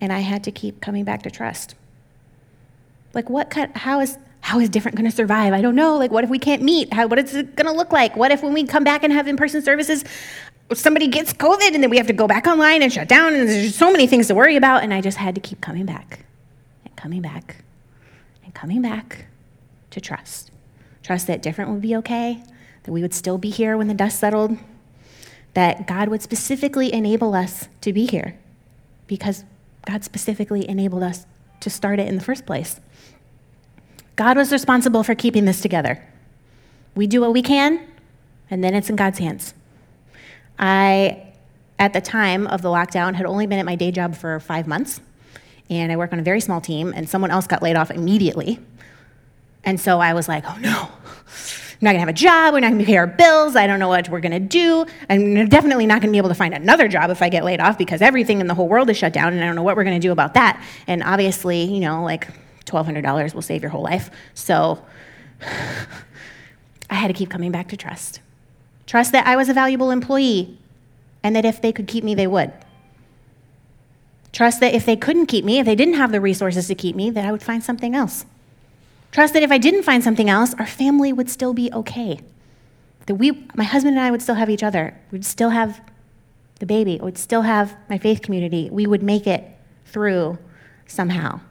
And 0.03 0.11
I 0.11 0.19
had 0.19 0.43
to 0.43 0.51
keep 0.51 0.81
coming 0.81 1.05
back 1.05 1.23
to 1.23 1.31
trust. 1.31 1.75
Like, 3.13 3.29
what 3.29 3.49
kind, 3.49 3.73
how 3.73 4.01
is, 4.01 4.17
how 4.41 4.59
is 4.59 4.67
different 4.67 4.97
going 4.97 5.09
to 5.09 5.15
survive? 5.15 5.53
I 5.53 5.61
don't 5.61 5.75
know. 5.75 5.95
Like, 5.95 6.11
what 6.11 6.25
if 6.25 6.29
we 6.29 6.39
can't 6.39 6.61
meet? 6.61 6.91
How, 6.91 7.07
what 7.07 7.19
is 7.19 7.33
it 7.33 7.55
going 7.55 7.67
to 7.67 7.71
look 7.71 7.93
like? 7.93 8.17
What 8.17 8.29
if 8.29 8.43
when 8.43 8.51
we 8.51 8.65
come 8.65 8.83
back 8.83 9.05
and 9.05 9.13
have 9.13 9.29
in 9.29 9.37
person 9.37 9.61
services, 9.61 10.03
somebody 10.73 11.07
gets 11.07 11.31
COVID 11.31 11.73
and 11.73 11.81
then 11.81 11.89
we 11.89 11.95
have 11.95 12.07
to 12.07 12.13
go 12.13 12.27
back 12.27 12.47
online 12.47 12.81
and 12.81 12.91
shut 12.91 13.07
down? 13.07 13.33
And 13.33 13.47
there's 13.47 13.75
so 13.75 13.93
many 13.93 14.05
things 14.05 14.27
to 14.27 14.35
worry 14.35 14.57
about. 14.57 14.83
And 14.83 14.93
I 14.93 14.99
just 14.99 15.17
had 15.17 15.35
to 15.35 15.41
keep 15.41 15.61
coming 15.61 15.85
back 15.85 16.25
and 16.83 16.93
coming 16.97 17.21
back 17.21 17.63
and 18.43 18.53
coming 18.53 18.81
back 18.81 19.27
to 19.91 20.01
trust. 20.01 20.51
Trust 21.01 21.27
that 21.27 21.41
different 21.41 21.71
would 21.71 21.81
be 21.81 21.95
okay, 21.95 22.43
that 22.83 22.91
we 22.91 23.01
would 23.01 23.13
still 23.13 23.37
be 23.37 23.49
here 23.49 23.77
when 23.77 23.87
the 23.87 23.93
dust 23.93 24.19
settled, 24.19 24.57
that 25.53 25.87
God 25.87 26.09
would 26.09 26.21
specifically 26.21 26.91
enable 26.91 27.33
us 27.33 27.69
to 27.79 27.93
be 27.93 28.05
here 28.05 28.37
because 29.07 29.45
God 29.85 30.03
specifically 30.03 30.67
enabled 30.67 31.03
us 31.03 31.25
to 31.59 31.69
start 31.69 31.99
it 31.99 32.07
in 32.07 32.15
the 32.15 32.23
first 32.23 32.45
place. 32.45 32.79
God 34.15 34.37
was 34.37 34.51
responsible 34.51 35.03
for 35.03 35.15
keeping 35.15 35.45
this 35.45 35.61
together. 35.61 36.03
We 36.95 37.07
do 37.07 37.21
what 37.21 37.33
we 37.33 37.41
can, 37.41 37.79
and 38.49 38.63
then 38.63 38.75
it's 38.75 38.89
in 38.89 38.95
God's 38.95 39.19
hands. 39.19 39.53
I, 40.59 41.33
at 41.79 41.93
the 41.93 42.01
time 42.01 42.45
of 42.47 42.61
the 42.61 42.69
lockdown, 42.69 43.15
had 43.15 43.25
only 43.25 43.47
been 43.47 43.59
at 43.59 43.65
my 43.65 43.75
day 43.75 43.91
job 43.91 44.15
for 44.15 44.39
five 44.39 44.67
months, 44.67 45.01
and 45.69 45.91
I 45.91 45.95
work 45.95 46.13
on 46.13 46.19
a 46.19 46.23
very 46.23 46.39
small 46.39 46.61
team, 46.61 46.93
and 46.95 47.09
someone 47.09 47.31
else 47.31 47.47
got 47.47 47.63
laid 47.63 47.75
off 47.75 47.89
immediately. 47.89 48.59
And 49.63 49.79
so 49.79 49.99
I 49.99 50.13
was 50.13 50.27
like, 50.27 50.43
oh 50.45 50.57
no, 50.59 50.89
Not 51.83 51.91
gonna 51.91 51.99
have 51.99 52.07
a 52.07 52.13
job, 52.13 52.53
we're 52.53 52.61
not 52.61 52.71
gonna 52.71 52.85
pay 52.85 52.95
our 52.95 53.07
bills, 53.07 53.57
I 53.57 53.67
don't 53.67 53.77
know 53.77 53.89
what 53.89 54.07
we're 54.07 54.21
gonna 54.21 54.39
do. 54.39 54.85
I'm 55.09 55.49
definitely 55.49 55.85
not 55.85 55.99
gonna 55.99 56.13
be 56.13 56.17
able 56.17 56.29
to 56.29 56.35
find 56.35 56.53
another 56.53 56.87
job 56.87 57.09
if 57.09 57.21
I 57.21 57.27
get 57.27 57.43
laid 57.43 57.59
off 57.59 57.77
because 57.77 58.01
everything 58.01 58.39
in 58.39 58.47
the 58.47 58.53
whole 58.53 58.69
world 58.69 58.89
is 58.89 58.95
shut 58.95 59.11
down, 59.11 59.33
and 59.33 59.43
I 59.43 59.45
don't 59.45 59.55
know 59.55 59.63
what 59.63 59.75
we're 59.75 59.83
gonna 59.83 59.99
do 59.99 60.13
about 60.13 60.33
that. 60.35 60.63
And 60.87 61.03
obviously, 61.03 61.63
you 61.65 61.81
know, 61.81 62.01
like 62.01 62.29
$1,200 62.63 63.35
will 63.35 63.41
save 63.41 63.61
your 63.61 63.69
whole 63.69 63.83
life. 63.83 64.09
So 64.33 64.81
I 66.89 66.95
had 66.95 67.09
to 67.09 67.13
keep 67.13 67.29
coming 67.29 67.51
back 67.51 67.67
to 67.67 67.77
trust. 67.77 68.21
Trust 68.87 69.11
that 69.11 69.27
I 69.27 69.35
was 69.35 69.49
a 69.49 69.53
valuable 69.53 69.91
employee 69.91 70.57
and 71.21 71.35
that 71.35 71.43
if 71.43 71.61
they 71.61 71.73
could 71.73 71.87
keep 71.87 72.05
me, 72.05 72.15
they 72.15 72.27
would. 72.27 72.53
Trust 74.31 74.61
that 74.61 74.73
if 74.73 74.85
they 74.85 74.95
couldn't 74.95 75.25
keep 75.25 75.43
me, 75.43 75.59
if 75.59 75.65
they 75.65 75.75
didn't 75.75 75.95
have 75.95 76.13
the 76.13 76.21
resources 76.21 76.67
to 76.67 76.75
keep 76.75 76.95
me, 76.95 77.09
that 77.09 77.25
I 77.25 77.31
would 77.33 77.43
find 77.43 77.61
something 77.61 77.93
else. 77.93 78.25
Trust 79.13 79.35
that 79.35 79.43
if 79.43 79.51
I 79.51 79.59
didn't 79.59 79.83
find 79.83 80.03
something 80.03 80.27
else, 80.27 80.55
our 80.55 80.65
family 80.65 81.13
would 81.13 81.29
still 81.29 81.53
be 81.53 81.71
okay. 81.71 82.19
That 83.05 83.15
we, 83.15 83.47
my 83.53 83.63
husband 83.63 83.95
and 83.95 84.03
I 84.03 84.09
would 84.09 84.23
still 84.23 84.33
have 84.33 84.49
each 84.49 84.63
other. 84.63 84.99
We'd 85.11 85.23
still 85.23 85.51
have 85.51 85.79
the 86.59 86.65
baby. 86.65 86.99
We'd 87.01 87.19
still 87.19 87.43
have 87.43 87.77
my 87.91 87.99
faith 87.99 88.23
community. 88.23 88.69
We 88.71 88.87
would 88.87 89.03
make 89.03 89.27
it 89.27 89.47
through 89.85 90.39
somehow. 90.87 91.41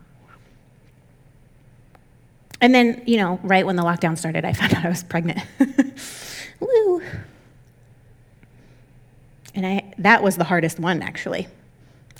And 2.61 2.75
then, 2.75 3.01
you 3.07 3.17
know, 3.17 3.39
right 3.45 3.65
when 3.65 3.77
the 3.77 3.85
lockdown 3.85 4.19
started, 4.19 4.45
I 4.45 4.53
found 4.55 4.75
out 4.75 4.85
I 4.85 4.89
was 4.89 5.05
pregnant. 5.05 5.39
Woo. 6.59 7.01
And 9.55 9.65
I, 9.65 9.95
that 9.99 10.21
was 10.21 10.37
the 10.37 10.45
hardest 10.45 10.81
one, 10.81 11.01
actually. 11.01 11.47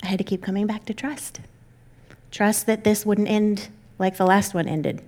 I 0.01 0.07
had 0.07 0.19
to 0.19 0.23
keep 0.23 0.41
coming 0.41 0.67
back 0.67 0.85
to 0.85 0.93
trust. 0.93 1.41
Trust 2.31 2.65
that 2.67 2.85
this 2.85 3.05
wouldn't 3.05 3.27
end 3.27 3.67
like 3.99 4.15
the 4.15 4.25
last 4.25 4.53
one 4.53 4.69
ended. 4.69 5.01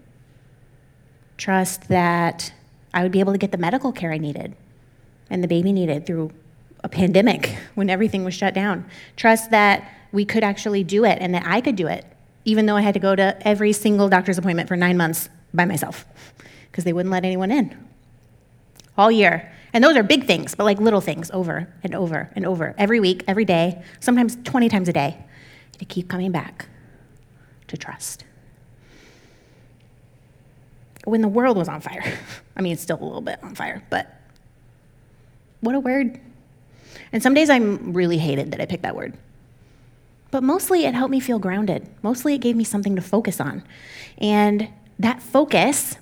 Trust 1.37 1.87
that 1.89 2.53
I 2.93 3.03
would 3.03 3.11
be 3.11 3.19
able 3.19 3.33
to 3.33 3.37
get 3.37 3.51
the 3.51 3.57
medical 3.57 3.91
care 3.91 4.11
I 4.11 4.17
needed 4.17 4.55
and 5.29 5.43
the 5.43 5.47
baby 5.47 5.73
needed 5.73 6.05
through 6.05 6.31
a 6.83 6.89
pandemic 6.89 7.57
when 7.75 7.89
everything 7.89 8.23
was 8.23 8.33
shut 8.33 8.53
down. 8.53 8.85
Trust 9.15 9.51
that 9.51 9.89
we 10.11 10.25
could 10.25 10.43
actually 10.43 10.83
do 10.83 11.03
it 11.03 11.17
and 11.21 11.33
that 11.33 11.43
I 11.45 11.61
could 11.61 11.75
do 11.75 11.87
it 11.87 12.05
even 12.45 12.67
though 12.67 12.75
I 12.75 12.81
had 12.81 12.93
to 12.93 12.99
go 12.99 13.15
to 13.15 13.35
every 13.45 13.73
single 13.73 14.07
doctor's 14.07 14.37
appointment 14.37 14.69
for 14.69 14.77
nine 14.77 14.95
months 14.95 15.29
by 15.53 15.65
myself 15.65 16.05
because 16.71 16.83
they 16.83 16.93
wouldn't 16.93 17.11
let 17.11 17.25
anyone 17.25 17.51
in 17.51 17.75
all 18.97 19.11
year. 19.11 19.51
And 19.73 19.83
those 19.83 19.97
are 19.97 20.03
big 20.03 20.25
things, 20.25 20.55
but 20.55 20.63
like 20.63 20.79
little 20.79 21.01
things 21.01 21.29
over 21.31 21.67
and 21.83 21.93
over 21.93 22.29
and 22.35 22.45
over, 22.45 22.73
every 22.77 22.99
week, 22.99 23.23
every 23.27 23.43
day, 23.43 23.83
sometimes 23.99 24.37
20 24.43 24.69
times 24.69 24.87
a 24.87 24.93
day, 24.93 25.17
to 25.79 25.85
keep 25.85 26.07
coming 26.07 26.31
back 26.31 26.67
to 27.67 27.75
trust. 27.75 28.23
When 31.05 31.21
the 31.21 31.27
world 31.27 31.57
was 31.57 31.67
on 31.67 31.81
fire, 31.81 32.03
I 32.55 32.61
mean, 32.61 32.73
it's 32.73 32.81
still 32.81 33.01
a 33.01 33.03
little 33.03 33.21
bit 33.21 33.39
on 33.41 33.55
fire, 33.55 33.81
but 33.89 34.13
what 35.61 35.75
a 35.75 35.79
word. 35.79 36.19
And 37.11 37.23
some 37.23 37.33
days 37.33 37.49
I'm 37.49 37.93
really 37.93 38.17
hated 38.17 38.51
that 38.51 38.61
I 38.61 38.65
picked 38.65 38.83
that 38.83 38.95
word 38.95 39.17
but 40.35 40.43
mostly 40.43 40.83
it 40.83 40.93
helped 40.93 41.11
me 41.11 41.21
feel 41.21 41.39
grounded. 41.39 41.87
Mostly 42.03 42.33
it 42.33 42.39
gave 42.39 42.57
me 42.57 42.65
something 42.65 42.97
to 42.97 43.01
focus 43.01 43.39
on. 43.39 43.63
And 44.17 44.67
that 44.99 45.21
focus 45.21 45.95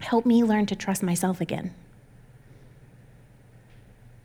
helped 0.00 0.26
me 0.26 0.44
learn 0.44 0.66
to 0.66 0.76
trust 0.76 1.02
myself 1.02 1.40
again. 1.40 1.72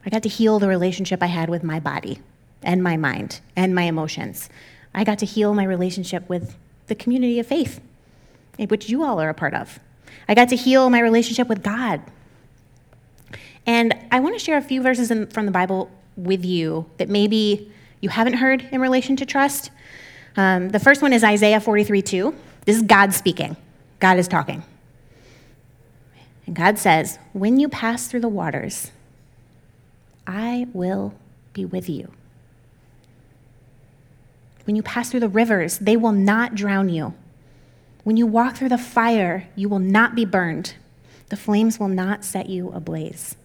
I 0.06 0.10
got 0.10 0.24
to 0.24 0.30
heal 0.30 0.60
the 0.60 0.68
relationship 0.68 1.24
I 1.24 1.28
had 1.28 1.50
with 1.50 1.64
my 1.64 1.80
body 1.80 2.20
and 2.62 2.84
my 2.84 2.98
mind 2.98 3.40
and 3.56 3.74
my 3.74 3.84
emotions. 3.84 4.50
I 4.94 5.06
got 5.06 5.20
to 5.20 5.26
heal 5.26 5.54
my 5.54 5.64
relationship 5.64 6.28
with 6.28 6.58
the 6.88 6.96
community 6.96 7.40
of 7.40 7.48
faith, 7.48 7.80
which 8.58 8.90
you 8.90 9.04
all 9.04 9.20
are 9.20 9.30
a 9.30 9.34
part 9.34 9.54
of. 9.54 9.80
I 10.28 10.34
got 10.34 10.50
to 10.50 10.56
heal 10.56 10.90
my 10.90 11.00
relationship 11.00 11.48
with 11.48 11.64
God. 11.64 12.02
And 13.66 13.94
I 14.12 14.20
want 14.20 14.38
to 14.38 14.44
share 14.44 14.58
a 14.58 14.62
few 14.62 14.82
verses 14.82 15.12
in, 15.12 15.28
from 15.28 15.46
the 15.46 15.52
Bible 15.52 15.92
with 16.16 16.44
you 16.44 16.90
that 16.98 17.10
maybe 17.10 17.72
you 18.02 18.10
haven't 18.10 18.34
heard 18.34 18.68
in 18.72 18.82
relation 18.82 19.16
to 19.18 19.26
trust. 19.26 19.72
Um, 20.36 20.70
the 20.70 20.80
first 20.80 21.02
one 21.02 21.14
is 21.14 21.24
Isaiah 21.24 21.60
43 21.60 22.02
2. 22.02 22.36
This 22.66 22.78
is 22.78 22.82
God 22.82 23.14
speaking, 23.14 23.56
God 24.00 24.18
is 24.18 24.28
talking. 24.28 24.64
And 26.46 26.56
God 26.56 26.78
says, 26.78 27.20
When 27.34 27.60
you 27.60 27.70
pass 27.70 28.08
through 28.08 28.22
the 28.22 28.30
waters, 28.30 28.92
I 30.26 30.68
will 30.74 31.14
be 31.54 31.66
with 31.66 31.90
you. 31.90 32.12
When 34.66 34.76
you 34.76 34.84
pass 34.84 35.10
through 35.10 35.22
the 35.22 35.30
rivers, 35.30 35.78
they 35.78 35.96
will 35.96 36.12
not 36.12 36.56
drown 36.56 36.90
you. 36.90 37.14
When 38.08 38.16
you 38.16 38.26
walk 38.26 38.56
through 38.56 38.70
the 38.70 38.78
fire, 38.78 39.50
you 39.58 39.68
will 39.68 39.80
not 39.80 40.16
be 40.16 40.24
burned. 40.24 40.76
The 41.28 41.36
flames 41.36 41.78
will 41.78 41.90
not 41.90 42.24
set 42.24 42.48
you 42.48 42.72
ablaze. 42.72 43.36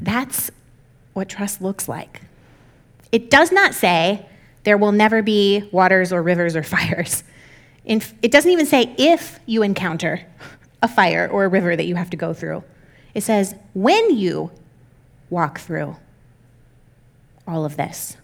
That's 0.00 0.50
what 1.12 1.28
trust 1.28 1.60
looks 1.60 1.90
like. 1.90 2.22
It 3.12 3.28
does 3.28 3.52
not 3.52 3.74
say 3.74 4.24
there 4.64 4.78
will 4.78 4.92
never 4.92 5.20
be 5.20 5.68
waters 5.72 6.10
or 6.10 6.22
rivers 6.22 6.56
or 6.56 6.62
fires. 6.76 7.22
it 7.84 8.32
doesn't 8.32 8.50
even 8.50 8.64
say 8.64 8.94
if 8.96 9.38
you 9.44 9.62
encounter 9.62 10.24
a 10.82 10.88
fire 10.88 11.28
or 11.30 11.44
a 11.44 11.48
river 11.48 11.76
that 11.76 11.84
you 11.84 11.96
have 11.96 12.08
to 12.08 12.16
go 12.16 12.32
through. 12.32 12.64
It 13.12 13.24
says 13.24 13.54
when 13.74 14.16
you 14.16 14.50
walk 15.28 15.60
through 15.60 15.98
all 17.46 17.66
of 17.66 17.76
this. 17.76 18.16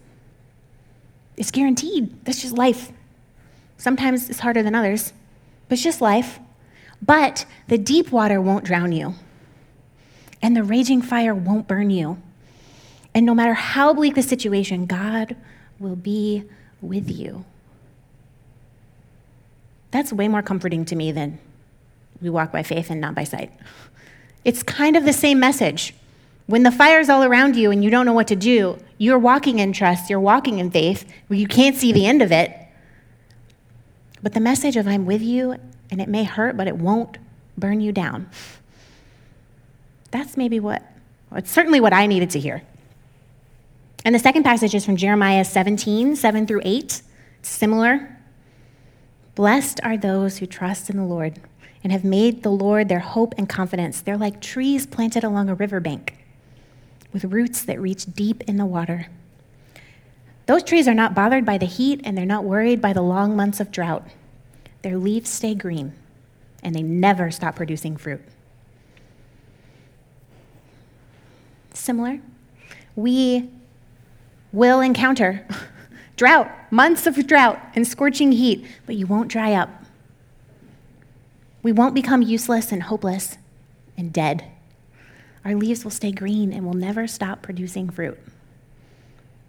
It's 1.35 1.51
guaranteed. 1.51 2.25
That's 2.25 2.41
just 2.41 2.57
life. 2.57 2.91
Sometimes 3.77 4.29
it's 4.29 4.39
harder 4.39 4.63
than 4.63 4.75
others, 4.75 5.13
but 5.67 5.73
it's 5.73 5.83
just 5.83 6.01
life. 6.01 6.39
But 7.01 7.45
the 7.67 7.77
deep 7.77 8.11
water 8.11 8.41
won't 8.41 8.65
drown 8.65 8.91
you, 8.91 9.13
and 10.41 10.55
the 10.55 10.63
raging 10.63 11.01
fire 11.01 11.35
won't 11.35 11.67
burn 11.67 11.89
you. 11.89 12.21
And 13.13 13.25
no 13.25 13.35
matter 13.35 13.53
how 13.53 13.93
bleak 13.93 14.15
the 14.15 14.21
situation, 14.21 14.85
God 14.85 15.35
will 15.79 15.95
be 15.95 16.43
with 16.81 17.09
you. 17.09 17.45
That's 19.91 20.11
way 20.11 20.27
more 20.27 20.41
comforting 20.41 20.85
to 20.85 20.95
me 20.95 21.11
than 21.11 21.39
we 22.21 22.29
walk 22.29 22.51
by 22.51 22.63
faith 22.63 22.89
and 22.89 22.99
not 22.99 23.15
by 23.15 23.23
sight. 23.23 23.51
It's 24.43 24.63
kind 24.63 24.95
of 24.95 25.05
the 25.05 25.13
same 25.13 25.39
message. 25.39 25.93
When 26.45 26.63
the 26.63 26.71
fire's 26.71 27.09
all 27.09 27.23
around 27.23 27.55
you 27.55 27.71
and 27.71 27.83
you 27.83 27.89
don't 27.89 28.05
know 28.05 28.13
what 28.13 28.27
to 28.27 28.35
do, 28.35 28.79
you're 28.97 29.19
walking 29.19 29.59
in 29.59 29.73
trust, 29.73 30.09
you're 30.09 30.19
walking 30.19 30.59
in 30.59 30.71
faith, 30.71 31.05
where 31.27 31.39
you 31.39 31.47
can't 31.47 31.75
see 31.75 31.91
the 31.91 32.05
end 32.05 32.21
of 32.21 32.31
it. 32.31 32.55
But 34.21 34.33
the 34.33 34.39
message 34.39 34.77
of 34.77 34.87
I'm 34.87 35.05
with 35.05 35.21
you, 35.21 35.55
and 35.91 36.01
it 36.01 36.09
may 36.09 36.23
hurt, 36.23 36.57
but 36.57 36.67
it 36.67 36.77
won't 36.77 37.17
burn 37.57 37.81
you 37.81 37.91
down. 37.91 38.29
That's 40.11 40.37
maybe 40.37 40.59
what, 40.59 40.83
it's 41.35 41.51
certainly 41.51 41.79
what 41.79 41.93
I 41.93 42.07
needed 42.07 42.29
to 42.31 42.39
hear. 42.39 42.63
And 44.05 44.15
the 44.15 44.19
second 44.19 44.43
passage 44.43 44.73
is 44.73 44.85
from 44.85 44.95
Jeremiah 44.95 45.43
17, 45.43 46.15
7 46.15 46.47
through 46.47 46.61
8. 46.63 47.01
It's 47.39 47.49
similar. 47.49 48.17
Blessed 49.35 49.79
are 49.83 49.97
those 49.97 50.37
who 50.37 50.45
trust 50.45 50.89
in 50.89 50.97
the 50.97 51.03
Lord 51.03 51.39
and 51.83 51.91
have 51.91 52.03
made 52.03 52.43
the 52.43 52.49
Lord 52.49 52.89
their 52.89 52.99
hope 52.99 53.35
and 53.37 53.47
confidence. 53.47 54.01
They're 54.01 54.17
like 54.17 54.41
trees 54.41 54.85
planted 54.85 55.23
along 55.23 55.49
a 55.49 55.55
riverbank 55.55 56.17
with 57.13 57.25
roots 57.25 57.63
that 57.63 57.79
reach 57.79 58.05
deep 58.13 58.43
in 58.43 58.57
the 58.57 58.65
water. 58.65 59.07
Those 60.47 60.63
trees 60.63 60.87
are 60.87 60.93
not 60.93 61.13
bothered 61.13 61.45
by 61.45 61.57
the 61.57 61.65
heat 61.65 62.01
and 62.03 62.17
they're 62.17 62.25
not 62.25 62.45
worried 62.45 62.81
by 62.81 62.93
the 62.93 63.01
long 63.01 63.35
months 63.35 63.59
of 63.59 63.69
drought. 63.69 64.07
Their 64.81 64.97
leaves 64.97 65.29
stay 65.29 65.53
green 65.53 65.93
and 66.63 66.73
they 66.73 66.81
never 66.81 67.31
stop 67.31 67.55
producing 67.55 67.97
fruit. 67.97 68.21
Similar, 71.73 72.19
we 72.95 73.49
will 74.53 74.79
encounter 74.79 75.45
drought, 76.15 76.49
months 76.71 77.05
of 77.05 77.27
drought 77.27 77.59
and 77.75 77.85
scorching 77.85 78.31
heat, 78.31 78.65
but 78.85 78.95
you 78.95 79.05
won't 79.05 79.27
dry 79.27 79.53
up. 79.53 79.69
We 81.61 81.73
won't 81.73 81.93
become 81.93 82.21
useless 82.21 82.71
and 82.71 82.83
hopeless 82.83 83.37
and 83.97 84.13
dead. 84.13 84.45
Our 85.43 85.55
leaves 85.55 85.83
will 85.83 85.91
stay 85.91 86.13
green 86.13 86.53
and 86.53 86.65
will 86.65 86.73
never 86.73 87.05
stop 87.05 87.41
producing 87.41 87.89
fruit. 87.89 88.17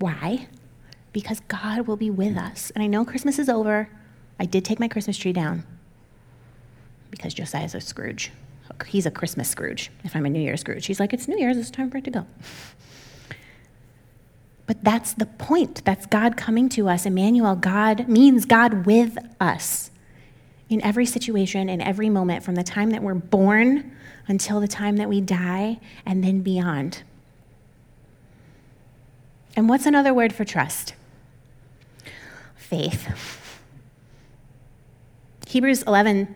Why? 0.00 0.48
Because 1.12 1.40
God 1.48 1.86
will 1.86 1.96
be 1.96 2.10
with 2.10 2.36
us. 2.36 2.70
And 2.74 2.82
I 2.82 2.86
know 2.86 3.04
Christmas 3.04 3.38
is 3.38 3.48
over. 3.48 3.88
I 4.38 4.44
did 4.44 4.64
take 4.64 4.78
my 4.78 4.88
Christmas 4.88 5.16
tree 5.16 5.32
down 5.32 5.64
because 7.10 7.34
Josiah's 7.34 7.74
a 7.74 7.80
Scrooge. 7.80 8.30
he's 8.86 9.06
a 9.06 9.10
Christmas 9.10 9.48
Scrooge 9.48 9.90
if 10.04 10.14
I'm 10.14 10.26
a 10.26 10.30
New 10.30 10.40
Year's 10.40 10.60
Scrooge. 10.60 10.86
He's 10.86 11.00
like, 11.00 11.12
it's 11.12 11.26
New 11.26 11.38
Year's, 11.38 11.56
it's 11.56 11.70
time 11.70 11.90
for 11.90 11.98
it 11.98 12.04
to 12.04 12.10
go. 12.10 12.26
But 14.66 14.84
that's 14.84 15.14
the 15.14 15.24
point. 15.24 15.82
That's 15.86 16.04
God 16.04 16.36
coming 16.36 16.68
to 16.70 16.88
us. 16.88 17.06
Emmanuel, 17.06 17.56
God 17.56 18.06
means 18.06 18.44
God 18.44 18.84
with 18.84 19.16
us 19.40 19.90
in 20.68 20.84
every 20.84 21.06
situation, 21.06 21.70
in 21.70 21.80
every 21.80 22.10
moment, 22.10 22.44
from 22.44 22.54
the 22.54 22.62
time 22.62 22.90
that 22.90 23.02
we're 23.02 23.14
born 23.14 23.96
until 24.28 24.60
the 24.60 24.68
time 24.68 24.98
that 24.98 25.08
we 25.08 25.22
die, 25.22 25.80
and 26.04 26.22
then 26.22 26.42
beyond. 26.42 27.02
And 29.58 29.68
what's 29.68 29.86
another 29.86 30.14
word 30.14 30.32
for 30.32 30.44
trust? 30.44 30.94
Faith. 32.54 33.08
Hebrews 35.48 35.82
11, 35.82 36.32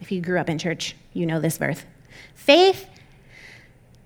if 0.00 0.12
you 0.12 0.20
grew 0.20 0.38
up 0.38 0.48
in 0.48 0.58
church, 0.58 0.94
you 1.12 1.26
know 1.26 1.40
this 1.40 1.58
verse. 1.58 1.82
Faith 2.36 2.86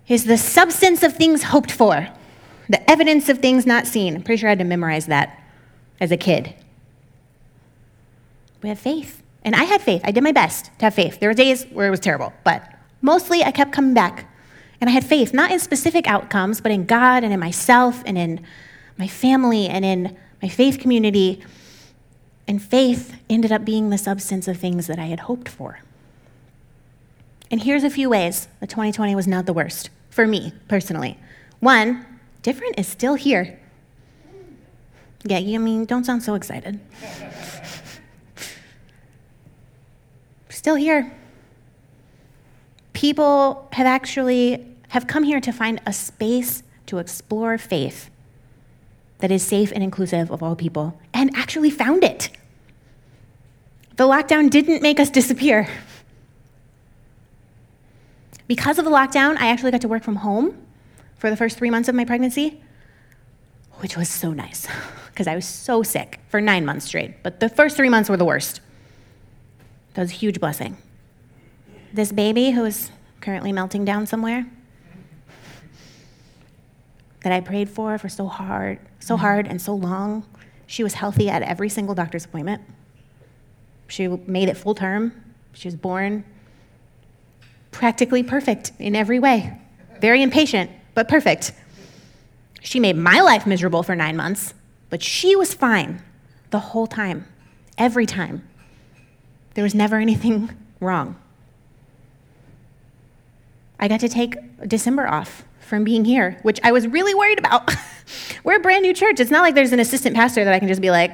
is 0.09 0.25
the 0.25 0.39
substance 0.39 1.03
of 1.03 1.15
things 1.15 1.43
hoped 1.43 1.71
for, 1.71 2.09
the 2.71 2.91
evidence 2.91 3.29
of 3.29 3.41
things 3.41 3.67
not 3.67 3.87
seen. 3.87 4.15
I'm 4.15 4.23
pretty 4.23 4.41
sure 4.41 4.49
I 4.49 4.53
had 4.53 4.61
to 4.61 4.65
memorize 4.65 5.05
that 5.05 5.39
as 6.01 6.11
a 6.11 6.17
kid. 6.17 6.55
We 8.63 8.71
have 8.71 8.79
faith. 8.79 9.23
And 9.43 9.55
I 9.55 9.65
had 9.65 9.83
faith. 9.83 10.01
I 10.03 10.13
did 10.13 10.25
my 10.25 10.33
best 10.33 10.71
to 10.79 10.87
have 10.87 10.95
faith. 10.95 11.21
There 11.21 11.29
were 11.29 11.35
days 11.35 11.65
where 11.65 11.89
it 11.89 11.91
was 11.91 12.01
terrible, 12.01 12.33
but 12.43 12.73
mostly 13.03 13.45
I 13.45 13.51
kept 13.51 13.73
coming 13.73 13.93
back. 13.93 14.33
And 14.81 14.91
I 14.91 14.93
had 14.93 15.05
faith, 15.05 15.33
not 15.33 15.51
in 15.51 15.59
specific 15.59 16.07
outcomes, 16.07 16.61
but 16.61 16.73
in 16.73 16.85
God 16.85 17.25
and 17.25 17.33
in 17.33 17.41
myself 17.41 18.03
and 18.05 18.19
in 18.19 18.45
my 18.99 19.09
family 19.09 19.69
and 19.69 19.85
in 19.85 20.17
my 20.43 20.49
faith 20.49 20.79
community. 20.79 21.43
And 22.47 22.63
faith 22.63 23.17
ended 23.29 23.53
up 23.53 23.65
being 23.65 23.91
the 23.91 23.99
substance 23.99 24.47
of 24.49 24.59
things 24.59 24.87
that 24.87 24.99
I 24.99 25.07
had 25.07 25.21
hoped 25.21 25.49
for. 25.49 25.81
And 27.51 27.63
here's 27.63 27.85
a 27.85 27.91
few 27.91 28.11
ways 28.11 28.49
that 28.61 28.69
2020 28.69 29.15
was 29.15 29.27
not 29.27 29.47
the 29.47 29.53
worst 29.53 29.91
for 30.11 30.27
me 30.27 30.53
personally. 30.69 31.19
One, 31.61 32.05
different 32.43 32.79
is 32.79 32.87
still 32.87 33.15
here. 33.15 33.59
Yeah, 35.25 35.39
you 35.39 35.59
I 35.59 35.63
mean, 35.63 35.85
don't 35.87 36.05
sound 36.05 36.23
so 36.23 36.35
excited. 36.35 36.79
still 40.49 40.75
here. 40.75 41.13
People 42.97 43.69
have 43.73 43.87
actually 43.87 44.67
have 44.89 45.07
come 45.07 45.23
here 45.23 45.39
to 45.39 45.53
find 45.53 45.83
a 45.85 45.93
space 45.93 46.63
to 46.87 46.97
explore 46.97 47.59
faith 47.59 48.09
that 49.19 49.31
is 49.31 49.43
safe 49.43 49.71
and 49.71 49.85
inclusive 49.85 50.31
of 50.31 50.43
all 50.43 50.57
people 50.57 50.99
and 51.13 51.31
actually 51.37 51.69
found 51.69 52.03
it. 52.03 52.31
The 53.97 54.05
lockdown 54.05 54.49
didn't 54.49 54.81
make 54.81 54.99
us 54.99 55.11
disappear. 55.11 55.69
Because 58.49 58.79
of 58.79 58.87
the 58.87 58.91
lockdown, 58.91 59.37
I 59.37 59.49
actually 59.49 59.73
got 59.73 59.83
to 59.83 59.89
work 59.89 60.03
from 60.03 60.17
home 60.17 60.57
for 61.19 61.29
the 61.29 61.37
first 61.37 61.59
three 61.59 61.69
months 61.69 61.91
of 61.91 61.95
my 61.95 62.07
pregnancy, 62.07 62.63
which 63.81 63.95
was 63.99 64.09
so 64.09 64.33
nice 64.33 64.67
because 65.09 65.27
I 65.27 65.35
was 65.35 65.45
so 65.45 65.83
sick 65.83 66.19
for 66.31 66.41
nine 66.41 66.65
months 66.65 66.87
straight. 66.87 67.23
But 67.23 67.41
the 67.41 67.51
first 67.51 67.77
three 67.77 67.91
months 67.91 68.09
were 68.09 68.17
the 68.17 68.25
worst. 68.25 68.63
That 69.93 70.01
was 70.01 70.13
a 70.13 70.15
huge 70.15 70.41
blessing. 70.41 70.79
This 71.93 72.13
baby 72.13 72.51
who 72.51 72.65
is 72.65 72.91
currently 73.21 73.53
melting 73.53 73.85
down 73.85 74.07
somewhere 74.07 74.47
that 77.23 77.33
I 77.33 77.41
prayed 77.41 77.69
for 77.69 77.99
for 77.99 78.09
so 78.09 78.27
hard, 78.27 78.79
so 79.01 79.15
mm-hmm. 79.15 79.23
hard 79.23 79.47
and 79.49 79.61
so 79.61 79.75
long, 79.75 80.25
she 80.67 80.83
was 80.83 80.95
healthy 80.95 81.29
at 81.29 81.43
every 81.43 81.69
single 81.69 81.95
doctor's 81.95 82.25
appointment. 82.25 82.63
She 83.89 84.07
made 84.07 84.49
it 84.49 84.57
full 84.57 84.75
term. 84.75 85.13
She 85.53 85.69
was 85.69 85.77
born 85.77 86.25
practically 87.71 88.23
perfect 88.23 88.73
in 88.79 88.97
every 88.97 89.19
way. 89.19 89.59
Very 90.01 90.23
impatient, 90.23 90.71
but 90.95 91.09
perfect. 91.09 91.53
She 92.61 92.81
made 92.81 92.97
my 92.97 93.21
life 93.21 93.47
miserable 93.47 93.83
for 93.83 93.95
nine 93.95 94.17
months, 94.17 94.55
but 94.91 95.03
she 95.03 95.37
was 95.37 95.55
fine 95.55 96.03
the 96.51 96.59
whole 96.59 96.87
time, 96.87 97.27
every 97.77 98.07
time. 98.07 98.47
There 99.55 99.65
was 99.65 99.75
never 99.75 99.97
anything 99.97 100.51
wrong. 100.81 101.17
I 103.79 103.89
got 103.89 104.01
to 104.01 104.09
take 104.09 104.37
December 104.67 105.07
off 105.07 105.45
from 105.61 105.85
being 105.85 106.05
here, 106.05 106.39
which 106.43 106.61
I 106.63 106.73
was 106.73 106.87
really 106.87 107.15
worried 107.15 107.39
about. 107.39 107.75
We're 108.45 108.57
a 108.57 108.61
brand 108.61 108.83
new 108.83 108.95
church. 108.95 109.21
It's 109.21 109.31
not 109.31 109.43
like 109.43 109.55
there's 109.55 109.73
an 109.73 109.81
assistant 109.81 110.15
pastor 110.15 110.45
that 110.45 110.55
I 110.55 110.59
can 110.59 110.69
just 110.69 110.81
be 110.81 110.91
like, 110.91 111.13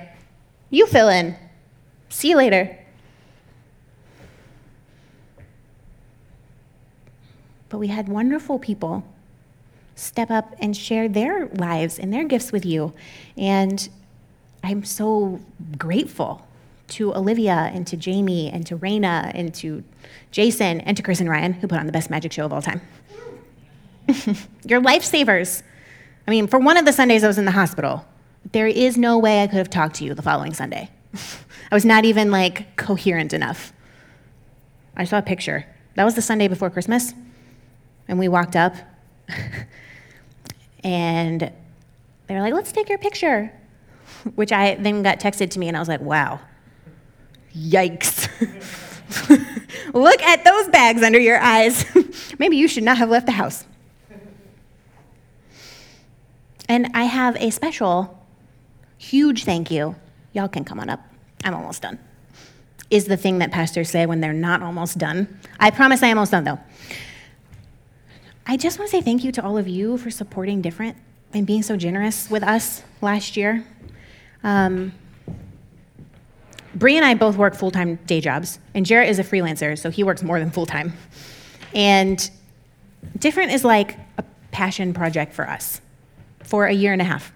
you 0.71 0.87
fill 0.87 1.09
in. 1.09 1.37
See 2.09 2.31
you 2.31 2.37
later. 2.37 2.79
But 7.69 7.79
we 7.79 7.89
had 7.89 8.09
wonderful 8.09 8.59
people 8.59 9.05
step 9.95 10.31
up 10.31 10.55
and 10.59 10.77
share 10.77 11.09
their 11.09 11.47
lives 11.49 11.99
and 11.99 12.13
their 12.13 12.25
gifts 12.25 12.53
with 12.53 12.67
you. 12.67 12.93
And 13.37 13.89
I'm 14.63 14.85
so 14.85 15.41
grateful 15.79 16.47
to 16.93 17.15
Olivia 17.15 17.71
and 17.75 17.87
to 17.87 17.97
Jamie 17.97 18.51
and 18.51 18.67
to 18.67 18.77
Raina 18.77 19.31
and 19.35 19.55
to 19.55 19.83
Jason 20.31 20.81
and 20.81 20.97
to 20.97 21.03
Chris 21.03 21.21
and 21.21 21.29
Ryan, 21.29 21.53
who 21.53 21.67
put 21.67 21.79
on 21.79 21.87
the 21.87 21.93
best 21.93 22.11
magic 22.11 22.33
show 22.33 22.45
of 22.45 22.53
all 22.53 22.63
time. 22.63 22.81
You're 24.67 24.81
lifesavers. 24.81 25.63
I 26.27 26.31
mean, 26.31 26.47
for 26.47 26.59
one 26.59 26.77
of 26.77 26.85
the 26.85 26.93
Sundays 26.93 27.25
I 27.25 27.27
was 27.29 27.39
in 27.39 27.45
the 27.45 27.53
hospital, 27.53 28.07
there 28.53 28.67
is 28.67 28.97
no 28.97 29.19
way 29.19 29.43
I 29.43 29.47
could 29.47 29.59
have 29.59 29.71
talked 29.71 29.97
to 29.97 30.05
you 30.05 30.15
the 30.15 30.23
following 30.23 30.53
Sunday. 30.53 30.91
I 31.15 31.75
was 31.75 31.85
not 31.85 32.05
even 32.05 32.31
like 32.31 32.77
coherent 32.77 33.33
enough. 33.33 33.73
I 34.97 35.05
saw 35.05 35.19
a 35.19 35.23
picture. 35.23 35.67
That 35.95 36.05
was 36.05 36.15
the 36.15 36.23
Sunday 36.23 36.49
before 36.49 36.71
Christmas. 36.71 37.15
And 38.09 38.19
we 38.19 38.29
walked 38.29 38.57
up, 38.57 38.75
and 40.85 41.53
they 42.27 42.35
were 42.35 42.41
like, 42.41 42.53
let's 42.53 42.73
take 42.73 42.89
your 42.89 42.99
picture. 42.99 43.53
Which 44.35 44.53
I 44.53 44.75
then 44.75 45.03
got 45.03 45.21
texted 45.21 45.51
to 45.51 45.59
me, 45.59 45.69
and 45.69 45.77
I 45.77 45.81
was 45.81 45.89
like, 45.89 46.01
wow, 46.01 46.41
yikes. 47.57 48.29
Look 49.95 50.23
at 50.23 50.45
those 50.45 50.69
bags 50.69 51.03
under 51.03 51.19
your 51.19 51.39
eyes. 51.39 51.85
Maybe 52.39 52.57
you 52.57 52.69
should 52.69 52.85
not 52.85 52.99
have 52.99 53.11
left 53.11 53.27
the 53.27 53.33
house. 53.33 53.65
And 56.69 56.91
I 56.95 57.05
have 57.05 57.37
a 57.37 57.51
special, 57.51 58.19
huge 58.97 59.45
thank 59.45 59.71
you. 59.71 59.97
Y'all 60.33 60.49
can 60.49 60.65
come 60.65 60.81
on 60.81 60.89
up. 60.89 61.01
I'm 61.45 61.55
almost 61.55 61.83
done. 61.83 61.99
Is 62.91 63.07
the 63.07 63.17
thing 63.17 63.39
that 63.39 63.51
pastors 63.51 63.91
say 63.91 64.07
when 64.07 64.21
they're 64.21 64.33
not 64.33 64.63
almost 64.63 64.99
done. 64.99 65.39
I 65.59 65.71
promise 65.71 66.03
I 66.03 66.09
am 66.09 66.19
almost 66.19 66.33
done 66.33 66.45
though. 66.45 66.61
I 68.47 68.57
just 68.57 68.79
want 68.79 68.91
to 68.91 68.97
say 68.97 69.03
thank 69.03 69.25
you 69.25 69.33
to 69.33 69.45
all 69.45 69.57
of 69.57 69.69
you 69.69 69.97
for 69.99 70.11
supporting 70.11 70.63
different 70.63 70.97
and 71.33 71.47
being 71.47 71.63
so 71.63 71.77
generous 71.77 72.31
with 72.31 72.43
us 72.43 72.83
last 73.01 73.37
year. 73.37 73.65
Um, 74.43 74.93
Bree 76.75 76.97
and 76.97 77.05
I 77.05 77.15
both 77.15 77.37
work 77.37 77.55
full 77.55 77.71
time 77.71 77.97
day 78.07 78.21
jobs, 78.21 78.59
and 78.75 78.87
Jarrett 78.87 79.11
is 79.11 79.19
a 79.19 79.25
freelancer, 79.25 79.79
so 79.79 79.91
he 79.91 80.05
works 80.05 80.23
more 80.23 80.39
than 80.39 80.51
full 80.51 80.67
time. 80.67 80.93
And 81.75 82.31
different 83.19 83.53
is 83.53 83.65
like 83.65 83.99
a 84.19 84.25
passion 84.51 84.93
project 84.95 85.33
for 85.33 85.49
us 85.49 85.81
for 86.45 86.67
a 86.67 86.73
year 86.73 86.93
and 86.93 87.01
a 87.01 87.05
half, 87.05 87.33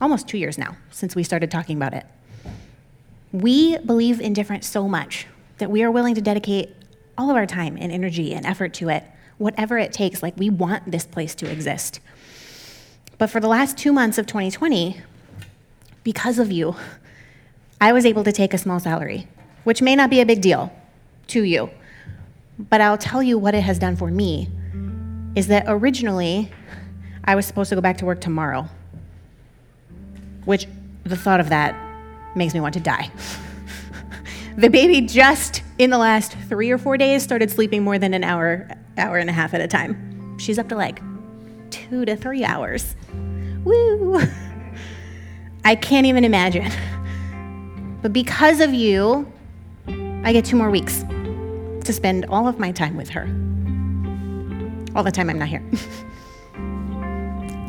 almost 0.00 0.28
two 0.28 0.38
years 0.38 0.58
now 0.58 0.76
since 0.90 1.16
we 1.16 1.22
started 1.22 1.50
talking 1.50 1.76
about 1.76 1.94
it. 1.94 2.06
We 3.32 3.78
believe 3.78 4.20
in 4.20 4.32
different 4.32 4.64
so 4.64 4.86
much 4.88 5.26
that 5.58 5.70
we 5.70 5.82
are 5.82 5.90
willing 5.90 6.14
to 6.14 6.20
dedicate 6.20 6.70
all 7.16 7.30
of 7.30 7.36
our 7.36 7.46
time 7.46 7.76
and 7.80 7.92
energy 7.92 8.34
and 8.34 8.44
effort 8.44 8.74
to 8.74 8.88
it, 8.88 9.04
whatever 9.38 9.78
it 9.78 9.92
takes. 9.92 10.22
Like, 10.22 10.36
we 10.36 10.50
want 10.50 10.90
this 10.90 11.06
place 11.06 11.34
to 11.36 11.50
exist. 11.50 12.00
But 13.18 13.30
for 13.30 13.40
the 13.40 13.48
last 13.48 13.78
two 13.78 13.92
months 13.92 14.18
of 14.18 14.26
2020, 14.26 15.00
because 16.04 16.38
of 16.38 16.50
you, 16.50 16.74
I 17.82 17.92
was 17.92 18.06
able 18.06 18.22
to 18.22 18.30
take 18.30 18.54
a 18.54 18.58
small 18.58 18.78
salary, 18.78 19.26
which 19.64 19.82
may 19.82 19.96
not 19.96 20.08
be 20.08 20.20
a 20.20 20.24
big 20.24 20.40
deal 20.40 20.72
to 21.26 21.42
you. 21.42 21.68
But 22.56 22.80
I'll 22.80 22.96
tell 22.96 23.24
you 23.24 23.36
what 23.36 23.56
it 23.56 23.62
has 23.62 23.76
done 23.76 23.96
for 23.96 24.08
me 24.08 24.48
is 25.34 25.48
that 25.48 25.64
originally 25.66 26.48
I 27.24 27.34
was 27.34 27.44
supposed 27.44 27.70
to 27.70 27.74
go 27.74 27.80
back 27.80 27.98
to 27.98 28.04
work 28.04 28.20
tomorrow, 28.20 28.68
which 30.44 30.68
the 31.02 31.16
thought 31.16 31.40
of 31.40 31.48
that 31.48 31.74
makes 32.36 32.54
me 32.54 32.60
want 32.60 32.74
to 32.74 32.80
die. 32.80 33.10
the 34.56 34.70
baby 34.70 35.00
just 35.00 35.64
in 35.78 35.90
the 35.90 35.98
last 35.98 36.34
three 36.48 36.70
or 36.70 36.78
four 36.78 36.96
days 36.96 37.24
started 37.24 37.50
sleeping 37.50 37.82
more 37.82 37.98
than 37.98 38.14
an 38.14 38.22
hour, 38.22 38.68
hour 38.96 39.18
and 39.18 39.28
a 39.28 39.32
half 39.32 39.54
at 39.54 39.60
a 39.60 39.66
time. 39.66 40.38
She's 40.38 40.56
up 40.56 40.68
to 40.68 40.76
like 40.76 41.02
two 41.70 42.04
to 42.04 42.14
three 42.14 42.44
hours. 42.44 42.94
Woo! 43.64 44.22
I 45.64 45.74
can't 45.74 46.06
even 46.06 46.22
imagine. 46.22 46.70
But 48.02 48.12
because 48.12 48.60
of 48.60 48.74
you, 48.74 49.32
I 50.24 50.32
get 50.32 50.44
two 50.44 50.56
more 50.56 50.70
weeks 50.70 51.04
to 51.84 51.92
spend 51.92 52.26
all 52.26 52.48
of 52.48 52.58
my 52.58 52.72
time 52.72 52.96
with 52.96 53.10
her. 53.10 53.22
All 54.96 55.04
the 55.04 55.12
time 55.12 55.30
I'm 55.30 55.38
not 55.38 55.48
here. 55.48 55.62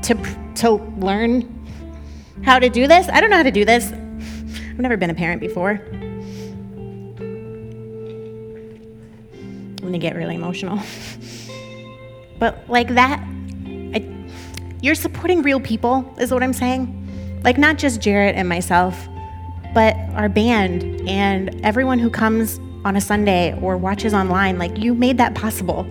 to, 0.04 0.16
to 0.56 0.72
learn 0.98 1.48
how 2.44 2.58
to 2.58 2.68
do 2.68 2.88
this. 2.88 3.08
I 3.10 3.22
don't 3.22 3.30
know 3.30 3.38
how 3.38 3.44
to 3.44 3.52
do 3.52 3.64
this. 3.64 3.92
I've 3.92 4.80
never 4.80 4.98
been 4.98 5.12
a 5.12 5.16
parent 5.16 5.40
before. 5.40 5.80
I'm 9.82 9.92
to 9.92 10.00
get 10.00 10.16
really 10.16 10.36
emotional. 10.36 10.80
but 12.40 12.68
like 12.68 12.88
that, 12.96 13.24
I, 13.68 14.26
you're 14.82 14.96
supporting 14.96 15.44
real 15.44 15.60
people, 15.60 16.12
is 16.20 16.32
what 16.32 16.42
I'm 16.42 16.54
saying. 16.54 17.42
Like, 17.44 17.60
not 17.60 17.78
just 17.78 18.02
Jarrett 18.02 18.36
and 18.36 18.50
myself, 18.50 19.08
but 19.74 19.96
our 20.14 20.30
band 20.30 20.84
and 21.08 21.60
everyone 21.66 22.00
who 22.00 22.10
comes 22.10 22.60
on 22.86 22.96
a 22.96 23.02
Sunday 23.02 23.58
or 23.62 23.78
watches 23.78 24.14
online. 24.14 24.58
Like, 24.58 24.78
you 24.78 24.94
made 24.94 25.18
that 25.18 25.36
possible. 25.36 25.88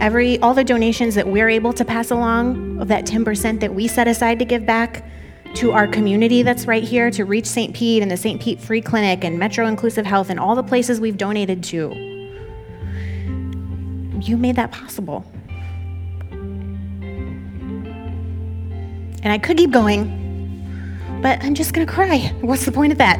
Every, 0.00 0.38
all 0.40 0.54
the 0.54 0.64
donations 0.64 1.14
that 1.14 1.26
we're 1.26 1.48
able 1.48 1.72
to 1.72 1.84
pass 1.84 2.10
along 2.10 2.80
of 2.80 2.88
that 2.88 3.06
10% 3.06 3.60
that 3.60 3.74
we 3.74 3.88
set 3.88 4.06
aside 4.08 4.38
to 4.38 4.44
give 4.44 4.66
back 4.66 5.04
to 5.54 5.72
our 5.72 5.86
community 5.86 6.42
that's 6.42 6.66
right 6.66 6.82
here, 6.82 7.10
to 7.10 7.24
Reach 7.24 7.46
St. 7.46 7.74
Pete 7.74 8.02
and 8.02 8.10
the 8.10 8.16
St. 8.16 8.40
Pete 8.40 8.60
Free 8.60 8.82
Clinic 8.82 9.24
and 9.24 9.38
Metro 9.38 9.66
Inclusive 9.66 10.04
Health 10.04 10.28
and 10.28 10.38
all 10.38 10.54
the 10.54 10.62
places 10.62 11.00
we've 11.00 11.16
donated 11.16 11.64
to. 11.64 11.94
You 14.20 14.36
made 14.36 14.56
that 14.56 14.70
possible. 14.70 15.24
And 19.22 19.32
I 19.32 19.38
could 19.38 19.56
keep 19.56 19.70
going, 19.70 20.25
but 21.22 21.42
I'm 21.42 21.54
just 21.54 21.72
gonna 21.72 21.86
cry. 21.86 22.32
What's 22.40 22.64
the 22.64 22.72
point 22.72 22.92
of 22.92 22.98
that? 22.98 23.18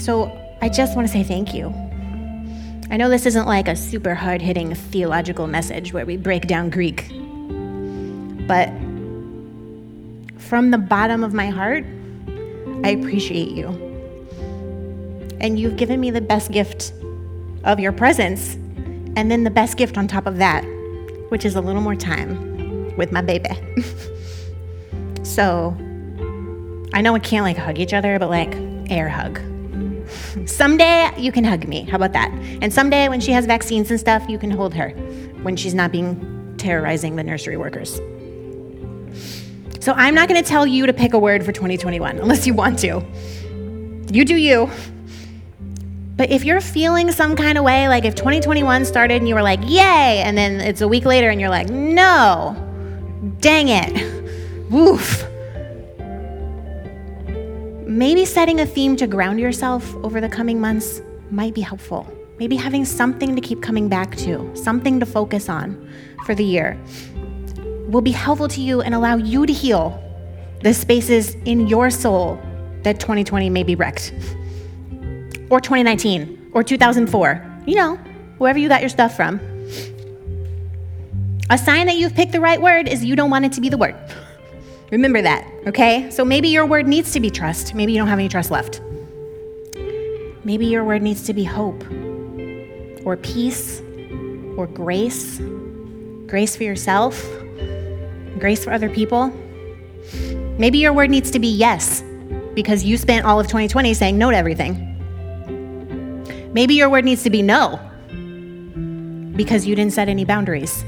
so 0.00 0.30
I 0.60 0.68
just 0.68 0.96
wanna 0.96 1.08
say 1.08 1.22
thank 1.22 1.54
you. 1.54 1.68
I 2.90 2.96
know 2.96 3.08
this 3.08 3.26
isn't 3.26 3.46
like 3.46 3.66
a 3.68 3.74
super 3.74 4.14
hard 4.14 4.40
hitting 4.40 4.74
theological 4.74 5.46
message 5.46 5.92
where 5.92 6.06
we 6.06 6.16
break 6.16 6.46
down 6.46 6.70
Greek, 6.70 7.08
but 8.46 8.68
from 10.38 10.70
the 10.70 10.78
bottom 10.78 11.24
of 11.24 11.34
my 11.34 11.48
heart, 11.48 11.84
I 12.84 12.90
appreciate 12.90 13.50
you. 13.50 13.68
And 15.40 15.58
you've 15.58 15.76
given 15.76 16.00
me 16.00 16.10
the 16.10 16.20
best 16.20 16.52
gift 16.52 16.92
of 17.64 17.80
your 17.80 17.92
presence, 17.92 18.54
and 19.16 19.30
then 19.30 19.42
the 19.42 19.50
best 19.50 19.76
gift 19.76 19.98
on 19.98 20.06
top 20.06 20.26
of 20.26 20.36
that, 20.38 20.62
which 21.30 21.44
is 21.44 21.56
a 21.56 21.60
little 21.60 21.82
more 21.82 21.96
time 21.96 22.96
with 22.96 23.10
my 23.10 23.20
baby. 23.20 23.48
so, 25.26 25.76
I 26.92 27.00
know 27.02 27.12
we 27.12 27.20
can't 27.20 27.44
like 27.44 27.56
hug 27.56 27.78
each 27.78 27.92
other, 27.92 28.18
but 28.18 28.30
like 28.30 28.54
air 28.90 29.08
hug. 29.08 29.40
Someday 30.46 31.10
you 31.18 31.32
can 31.32 31.44
hug 31.44 31.66
me. 31.66 31.82
How 31.82 31.96
about 31.96 32.12
that? 32.12 32.30
And 32.62 32.72
someday 32.72 33.08
when 33.08 33.20
she 33.20 33.32
has 33.32 33.44
vaccines 33.46 33.90
and 33.90 33.98
stuff, 33.98 34.28
you 34.28 34.38
can 34.38 34.50
hold 34.50 34.72
her 34.74 34.90
when 35.42 35.56
she's 35.56 35.74
not 35.74 35.90
being 35.92 36.54
terrorizing 36.56 37.16
the 37.16 37.24
nursery 37.24 37.56
workers. 37.56 38.00
So 39.80 39.92
I'm 39.92 40.14
not 40.14 40.28
going 40.28 40.42
to 40.42 40.48
tell 40.48 40.66
you 40.66 40.86
to 40.86 40.92
pick 40.92 41.12
a 41.12 41.18
word 41.18 41.44
for 41.44 41.52
2021 41.52 42.18
unless 42.18 42.46
you 42.46 42.54
want 42.54 42.78
to. 42.80 43.04
You 44.10 44.24
do 44.24 44.36
you. 44.36 44.70
But 46.16 46.30
if 46.30 46.44
you're 46.44 46.60
feeling 46.60 47.12
some 47.12 47.36
kind 47.36 47.58
of 47.58 47.64
way, 47.64 47.88
like 47.88 48.04
if 48.04 48.14
2021 48.14 48.84
started 48.84 49.16
and 49.16 49.28
you 49.28 49.34
were 49.34 49.42
like, 49.42 49.60
yay, 49.64 50.22
and 50.24 50.36
then 50.36 50.60
it's 50.60 50.80
a 50.80 50.88
week 50.88 51.04
later 51.04 51.28
and 51.28 51.40
you're 51.40 51.50
like, 51.50 51.68
no, 51.68 52.56
dang 53.40 53.68
it, 53.68 54.25
woof 54.70 55.26
maybe 57.86 58.24
setting 58.24 58.60
a 58.60 58.66
theme 58.66 58.94
to 58.96 59.06
ground 59.06 59.40
yourself 59.40 59.94
over 60.04 60.20
the 60.20 60.28
coming 60.28 60.60
months 60.60 61.00
might 61.30 61.54
be 61.54 61.60
helpful. 61.60 62.06
Maybe 62.38 62.56
having 62.56 62.84
something 62.84 63.34
to 63.34 63.40
keep 63.40 63.62
coming 63.62 63.88
back 63.88 64.16
to, 64.16 64.54
something 64.54 65.00
to 65.00 65.06
focus 65.06 65.48
on 65.48 65.88
for 66.26 66.34
the 66.34 66.44
year 66.44 66.78
will 67.88 68.02
be 68.02 68.10
helpful 68.10 68.48
to 68.48 68.60
you 68.60 68.82
and 68.82 68.94
allow 68.94 69.16
you 69.16 69.46
to 69.46 69.52
heal 69.52 70.02
the 70.62 70.74
spaces 70.74 71.36
in 71.46 71.68
your 71.68 71.88
soul 71.88 72.38
that 72.82 73.00
2020 73.00 73.48
may 73.48 73.62
be 73.62 73.74
wrecked. 73.74 74.12
Or 75.48 75.60
2019, 75.60 76.50
or 76.52 76.62
2004. 76.62 77.62
You 77.66 77.76
know, 77.76 77.96
wherever 78.38 78.58
you 78.58 78.68
got 78.68 78.80
your 78.80 78.90
stuff 78.90 79.16
from. 79.16 79.40
A 81.48 81.56
sign 81.56 81.86
that 81.86 81.96
you've 81.96 82.14
picked 82.14 82.32
the 82.32 82.40
right 82.40 82.60
word 82.60 82.88
is 82.88 83.04
you 83.04 83.14
don't 83.14 83.30
want 83.30 83.44
it 83.44 83.52
to 83.52 83.60
be 83.60 83.68
the 83.68 83.78
word. 83.78 83.94
Remember 84.90 85.22
that, 85.22 85.50
okay? 85.66 86.10
So 86.10 86.24
maybe 86.24 86.48
your 86.48 86.66
word 86.66 86.86
needs 86.86 87.12
to 87.12 87.20
be 87.20 87.30
trust. 87.30 87.74
Maybe 87.74 87.92
you 87.92 87.98
don't 87.98 88.08
have 88.08 88.18
any 88.18 88.28
trust 88.28 88.50
left. 88.50 88.80
Maybe 90.44 90.66
your 90.66 90.84
word 90.84 91.02
needs 91.02 91.24
to 91.24 91.34
be 91.34 91.44
hope, 91.44 91.82
or 93.04 93.16
peace, 93.16 93.80
or 94.56 94.66
grace 94.66 95.40
grace 96.26 96.56
for 96.56 96.64
yourself, 96.64 97.24
grace 98.38 98.64
for 98.64 98.72
other 98.72 98.88
people. 98.88 99.32
Maybe 100.58 100.78
your 100.78 100.92
word 100.92 101.10
needs 101.10 101.30
to 101.30 101.38
be 101.38 101.48
yes, 101.48 102.02
because 102.54 102.84
you 102.84 102.96
spent 102.96 103.24
all 103.24 103.38
of 103.38 103.46
2020 103.46 103.94
saying 103.94 104.18
no 104.18 104.30
to 104.30 104.36
everything. 104.36 104.82
Maybe 106.52 106.74
your 106.74 106.88
word 106.88 107.04
needs 107.04 107.22
to 107.24 107.30
be 107.30 107.42
no, 107.42 107.78
because 109.36 109.66
you 109.66 109.76
didn't 109.76 109.92
set 109.92 110.08
any 110.08 110.24
boundaries 110.24 110.82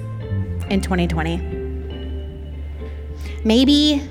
in 0.70 0.80
2020. 0.80 1.57
Maybe 3.44 4.02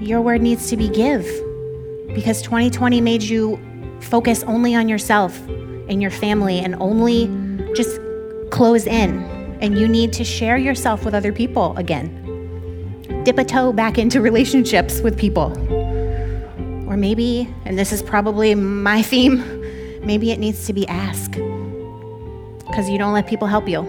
your 0.00 0.20
word 0.20 0.42
needs 0.42 0.68
to 0.70 0.76
be 0.76 0.88
give 0.88 1.24
because 2.14 2.42
2020 2.42 3.00
made 3.00 3.22
you 3.22 3.58
focus 4.00 4.42
only 4.44 4.74
on 4.74 4.88
yourself 4.88 5.38
and 5.88 6.02
your 6.02 6.10
family 6.10 6.58
and 6.58 6.74
only 6.80 7.26
just 7.74 8.00
close 8.50 8.86
in. 8.86 9.22
And 9.60 9.78
you 9.78 9.86
need 9.86 10.12
to 10.14 10.24
share 10.24 10.56
yourself 10.56 11.04
with 11.04 11.14
other 11.14 11.32
people 11.32 11.76
again. 11.76 12.20
Dip 13.24 13.38
a 13.38 13.44
toe 13.44 13.72
back 13.72 13.96
into 13.96 14.20
relationships 14.20 15.00
with 15.00 15.16
people. 15.16 15.52
Or 16.88 16.96
maybe, 16.96 17.48
and 17.64 17.78
this 17.78 17.92
is 17.92 18.02
probably 18.02 18.54
my 18.56 19.02
theme, 19.10 19.38
maybe 20.04 20.32
it 20.32 20.40
needs 20.40 20.66
to 20.66 20.72
be 20.72 20.86
ask 20.88 21.30
because 21.30 22.90
you 22.90 22.98
don't 22.98 23.12
let 23.12 23.28
people 23.28 23.46
help 23.46 23.68
you. 23.68 23.82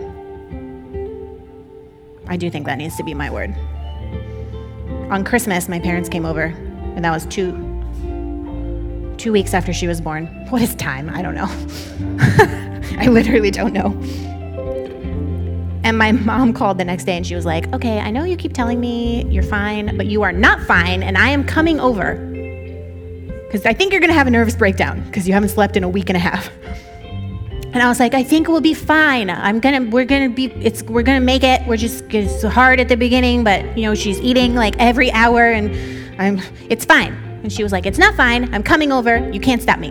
I 2.28 2.38
do 2.38 2.52
think 2.52 2.68
that 2.68 2.78
needs 2.78 2.96
to 2.98 3.04
be 3.04 3.16
my 3.16 3.32
word 3.32 3.56
on 5.10 5.24
Christmas, 5.24 5.70
my 5.70 5.80
parents 5.80 6.10
came 6.10 6.26
over, 6.26 6.46
and 6.96 7.04
that 7.06 7.12
was 7.12 7.26
two 7.28 7.52
two 9.18 9.32
weeks 9.32 9.54
after 9.54 9.72
she 9.72 9.88
was 9.88 10.02
born. 10.02 10.28
What 10.50 10.62
is 10.62 10.76
time? 10.76 11.10
I 11.10 11.22
don't 11.22 11.36
know. 11.36 11.48
I 13.00 13.08
literally 13.08 13.50
don't 13.50 13.74
know. 13.74 13.92
And 15.84 15.98
my 15.98 16.12
mom 16.12 16.52
called 16.54 16.78
the 16.78 16.86
next 16.86 17.06
day 17.06 17.16
and 17.16 17.26
she 17.26 17.36
was 17.36 17.46
like, 17.46 17.72
Okay, 17.74 18.00
I 18.00 18.12
know 18.12 18.24
you 18.24 18.36
keep 18.36 18.54
telling 18.54 18.80
me 18.80 19.26
you're 19.26 19.44
fine, 19.44 19.96
but 19.96 20.08
you 20.08 20.24
are 20.24 20.32
not 20.32 20.62
fine, 20.62 21.04
and 21.04 21.18
I 21.18 21.30
am 21.30 21.44
coming 21.46 21.80
over. 21.80 22.16
Because 23.46 23.66
I 23.66 23.74
think 23.74 23.92
you're 23.92 24.02
gonna 24.02 24.14
have 24.14 24.28
a 24.28 24.32
nervous 24.32 24.56
breakdown 24.56 25.04
because 25.04 25.28
you 25.28 25.34
haven't 25.34 25.50
slept 25.50 25.78
in 25.78 25.84
a 25.84 25.90
week 25.90 26.10
and 26.10 26.18
a 26.18 26.20
half. 26.20 26.50
And 27.76 27.84
I 27.84 27.90
was 27.90 28.00
like, 28.00 28.14
I 28.14 28.24
think 28.24 28.48
we'll 28.48 28.62
be 28.62 28.74
fine. 28.74 29.30
I'm 29.30 29.60
gonna, 29.60 29.90
we're 29.90 30.06
gonna 30.06 30.30
be, 30.30 30.46
it's, 30.46 30.82
we're 30.84 31.04
gonna 31.04 31.20
make 31.20 31.44
it. 31.44 31.62
We're 31.68 31.76
just, 31.76 32.06
it's 32.06 32.42
hard 32.42 32.80
at 32.80 32.88
the 32.88 32.96
beginning, 32.96 33.44
but 33.44 33.78
you 33.78 33.84
know, 33.84 33.94
she's 33.94 34.18
eating 34.22 34.56
like 34.56 34.78
every 34.80 35.12
hour 35.12 35.52
and 35.52 35.76
I'm, 36.18 36.40
it's 36.70 36.86
fine. 36.86 37.12
And 37.44 37.52
she 37.52 37.64
was 37.64 37.74
like, 37.74 37.86
it's 37.86 37.98
not 37.98 38.16
fine. 38.16 38.54
I'm 38.54 38.64
coming 38.64 38.94
over. 38.94 39.30
You 39.30 39.42
can't 39.42 39.62
stop 39.62 39.80
me. 39.80 39.90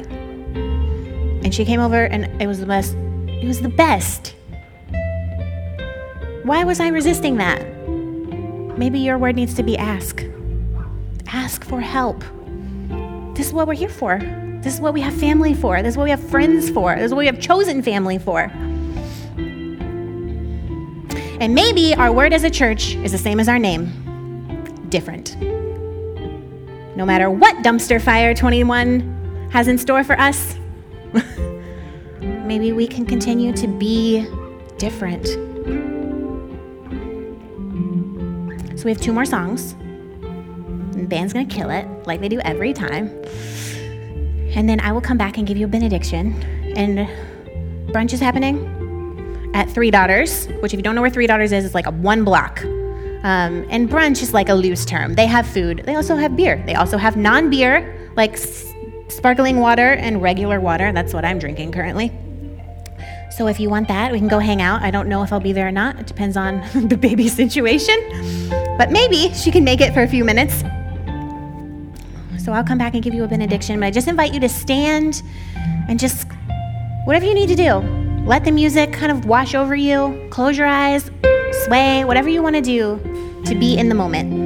And 1.45 1.55
she 1.55 1.67
came 1.67 1.79
over 1.79 2.07
and 2.07 2.25
it 2.41 2.47
was 2.47 2.59
the 2.59 2.65
best, 2.65 2.95
it 3.29 3.47
was 3.47 3.61
the 3.61 3.69
best. 3.69 4.35
Why 6.43 6.65
was 6.65 6.81
I 6.81 6.89
resisting 6.89 7.37
that? 7.37 7.63
Maybe 8.79 8.99
your 8.99 9.19
word 9.19 9.37
needs 9.37 9.53
to 9.57 9.63
be 9.63 9.77
ask. 9.77 10.25
Ask 11.27 11.63
for 11.63 11.83
help. 11.83 12.25
This 13.37 13.49
is 13.49 13.53
what 13.53 13.67
we're 13.67 13.75
here 13.75 13.91
for. 13.91 14.23
This 14.65 14.75
is 14.77 14.81
what 14.81 14.95
we 14.95 15.03
have 15.03 15.13
family 15.13 15.53
for. 15.53 15.83
This 15.83 15.93
is 15.93 15.99
what 15.99 16.05
we 16.05 16.11
have 16.11 16.27
friends 16.31 16.71
for. 16.71 16.95
This 16.95 17.05
is 17.05 17.11
what 17.13 17.19
we 17.19 17.27
have 17.27 17.39
chosen 17.39 17.83
family 17.83 18.17
for. 18.17 18.51
And 21.39 21.55
maybe 21.55 21.95
our 21.95 22.11
word 22.11 22.33
as 22.33 22.45
a 22.45 22.51
church 22.51 22.95
is 22.95 23.13
the 23.13 23.19
same 23.19 23.41
as 23.41 23.49
our 23.51 23.59
name 23.59 23.93
different. 24.89 25.39
No 26.97 27.05
matter 27.05 27.29
what 27.29 27.57
dumpster 27.57 28.01
fire 28.01 28.33
21 28.35 29.51
has 29.53 29.69
in 29.69 29.77
store 29.77 30.03
for 30.03 30.19
us, 30.19 30.57
maybe 32.23 32.73
we 32.73 32.87
can 32.87 33.05
continue 33.05 33.53
to 33.53 33.67
be 33.69 34.27
different. 34.79 35.27
So 38.79 38.85
we 38.87 38.91
have 38.93 39.01
two 39.01 39.13
more 39.13 39.27
songs. 39.27 39.75
The 40.93 41.07
band's 41.07 41.35
gonna 41.35 41.45
kill 41.45 41.69
it, 41.69 41.87
like 42.07 42.23
they 42.23 42.31
do 42.31 42.41
every 42.41 42.73
time. 42.73 43.11
And 44.57 44.69
then 44.69 44.81
I 44.81 44.93
will 44.93 45.01
come 45.01 45.19
back 45.19 45.37
and 45.39 45.47
give 45.47 45.57
you 45.57 45.67
a 45.67 45.69
benediction. 45.69 46.35
And 46.77 47.09
brunch 47.93 48.13
is 48.13 48.21
happening 48.21 49.51
at 49.55 49.69
Three 49.71 49.91
Daughters, 49.91 50.47
which, 50.61 50.73
if 50.73 50.79
you 50.79 50.83
don't 50.83 50.95
know 50.95 51.01
where 51.01 51.11
Three 51.11 51.27
Daughters 51.27 51.53
is, 51.53 51.65
it's 51.65 51.75
like 51.75 51.87
a 51.87 51.91
one 51.91 52.25
block. 52.25 52.63
Um, 52.65 53.67
and 53.71 53.89
brunch 53.89 54.23
is 54.23 54.35
like 54.35 54.49
a 54.49 54.55
loose 54.55 54.85
term. 54.85 55.15
They 55.15 55.27
have 55.27 55.47
food, 55.47 55.83
they 55.87 55.95
also 55.95 56.15
have 56.17 56.37
beer. 56.37 56.63
They 56.67 56.75
also 56.75 56.99
have 56.99 57.17
non 57.17 57.49
beer, 57.51 58.11
like 58.17 58.35
s- 58.35 58.73
sparkling 59.09 59.61
water 59.61 59.93
and 59.95 60.21
regular 60.21 60.61
water. 60.61 60.93
That's 60.93 61.15
what 61.15 61.25
I'm 61.25 61.39
drinking 61.39 61.73
currently. 61.73 62.13
So 63.31 63.49
if 63.49 63.59
you 63.59 63.69
want 63.69 63.89
that, 63.89 64.13
we 64.13 64.19
can 64.19 64.29
go 64.29 64.39
hang 64.39 64.63
out. 64.63 64.83
I 64.83 64.91
don't 64.93 65.09
know 65.09 65.23
if 65.25 65.33
I'll 65.33 65.41
be 65.41 65.53
there 65.53 65.67
or 65.67 65.73
not. 65.73 65.99
It 65.99 66.07
depends 66.07 66.37
on 66.37 66.63
the 66.89 66.97
baby 66.97 67.29
situation. 67.29 67.97
But 68.79 68.93
maybe 68.93 69.33
she 69.35 69.51
can 69.51 69.65
make 69.65 69.81
it 69.81 69.93
for 69.95 70.03
a 70.03 70.09
few 70.09 70.25
minutes. 70.25 70.63
So 72.45 72.53
I'll 72.53 72.63
come 72.63 72.77
back 72.77 72.93
and 72.93 73.03
give 73.03 73.15
you 73.15 73.25
a 73.25 73.27
benediction, 73.27 73.81
but 73.81 73.87
I 73.87 73.91
just 73.91 74.07
invite 74.07 74.35
you 74.35 74.41
to 74.41 74.51
stand 74.51 75.23
and 75.89 75.99
just 75.99 76.29
whatever 77.07 77.25
you 77.25 77.33
need 77.33 77.49
to 77.49 77.57
do. 77.57 77.77
Let 78.27 78.45
the 78.45 78.51
music 78.51 78.93
kind 78.93 79.11
of 79.11 79.25
wash 79.25 79.55
over 79.55 79.75
you, 79.75 80.29
close 80.31 80.59
your 80.59 80.67
eyes, 80.67 81.11
sway, 81.65 82.05
whatever 82.05 82.29
you 82.29 82.43
want 82.43 82.57
to 82.57 82.61
do 82.61 83.01
to 83.47 83.55
be 83.55 83.79
in 83.79 83.89
the 83.89 83.95
moment. 83.95 84.44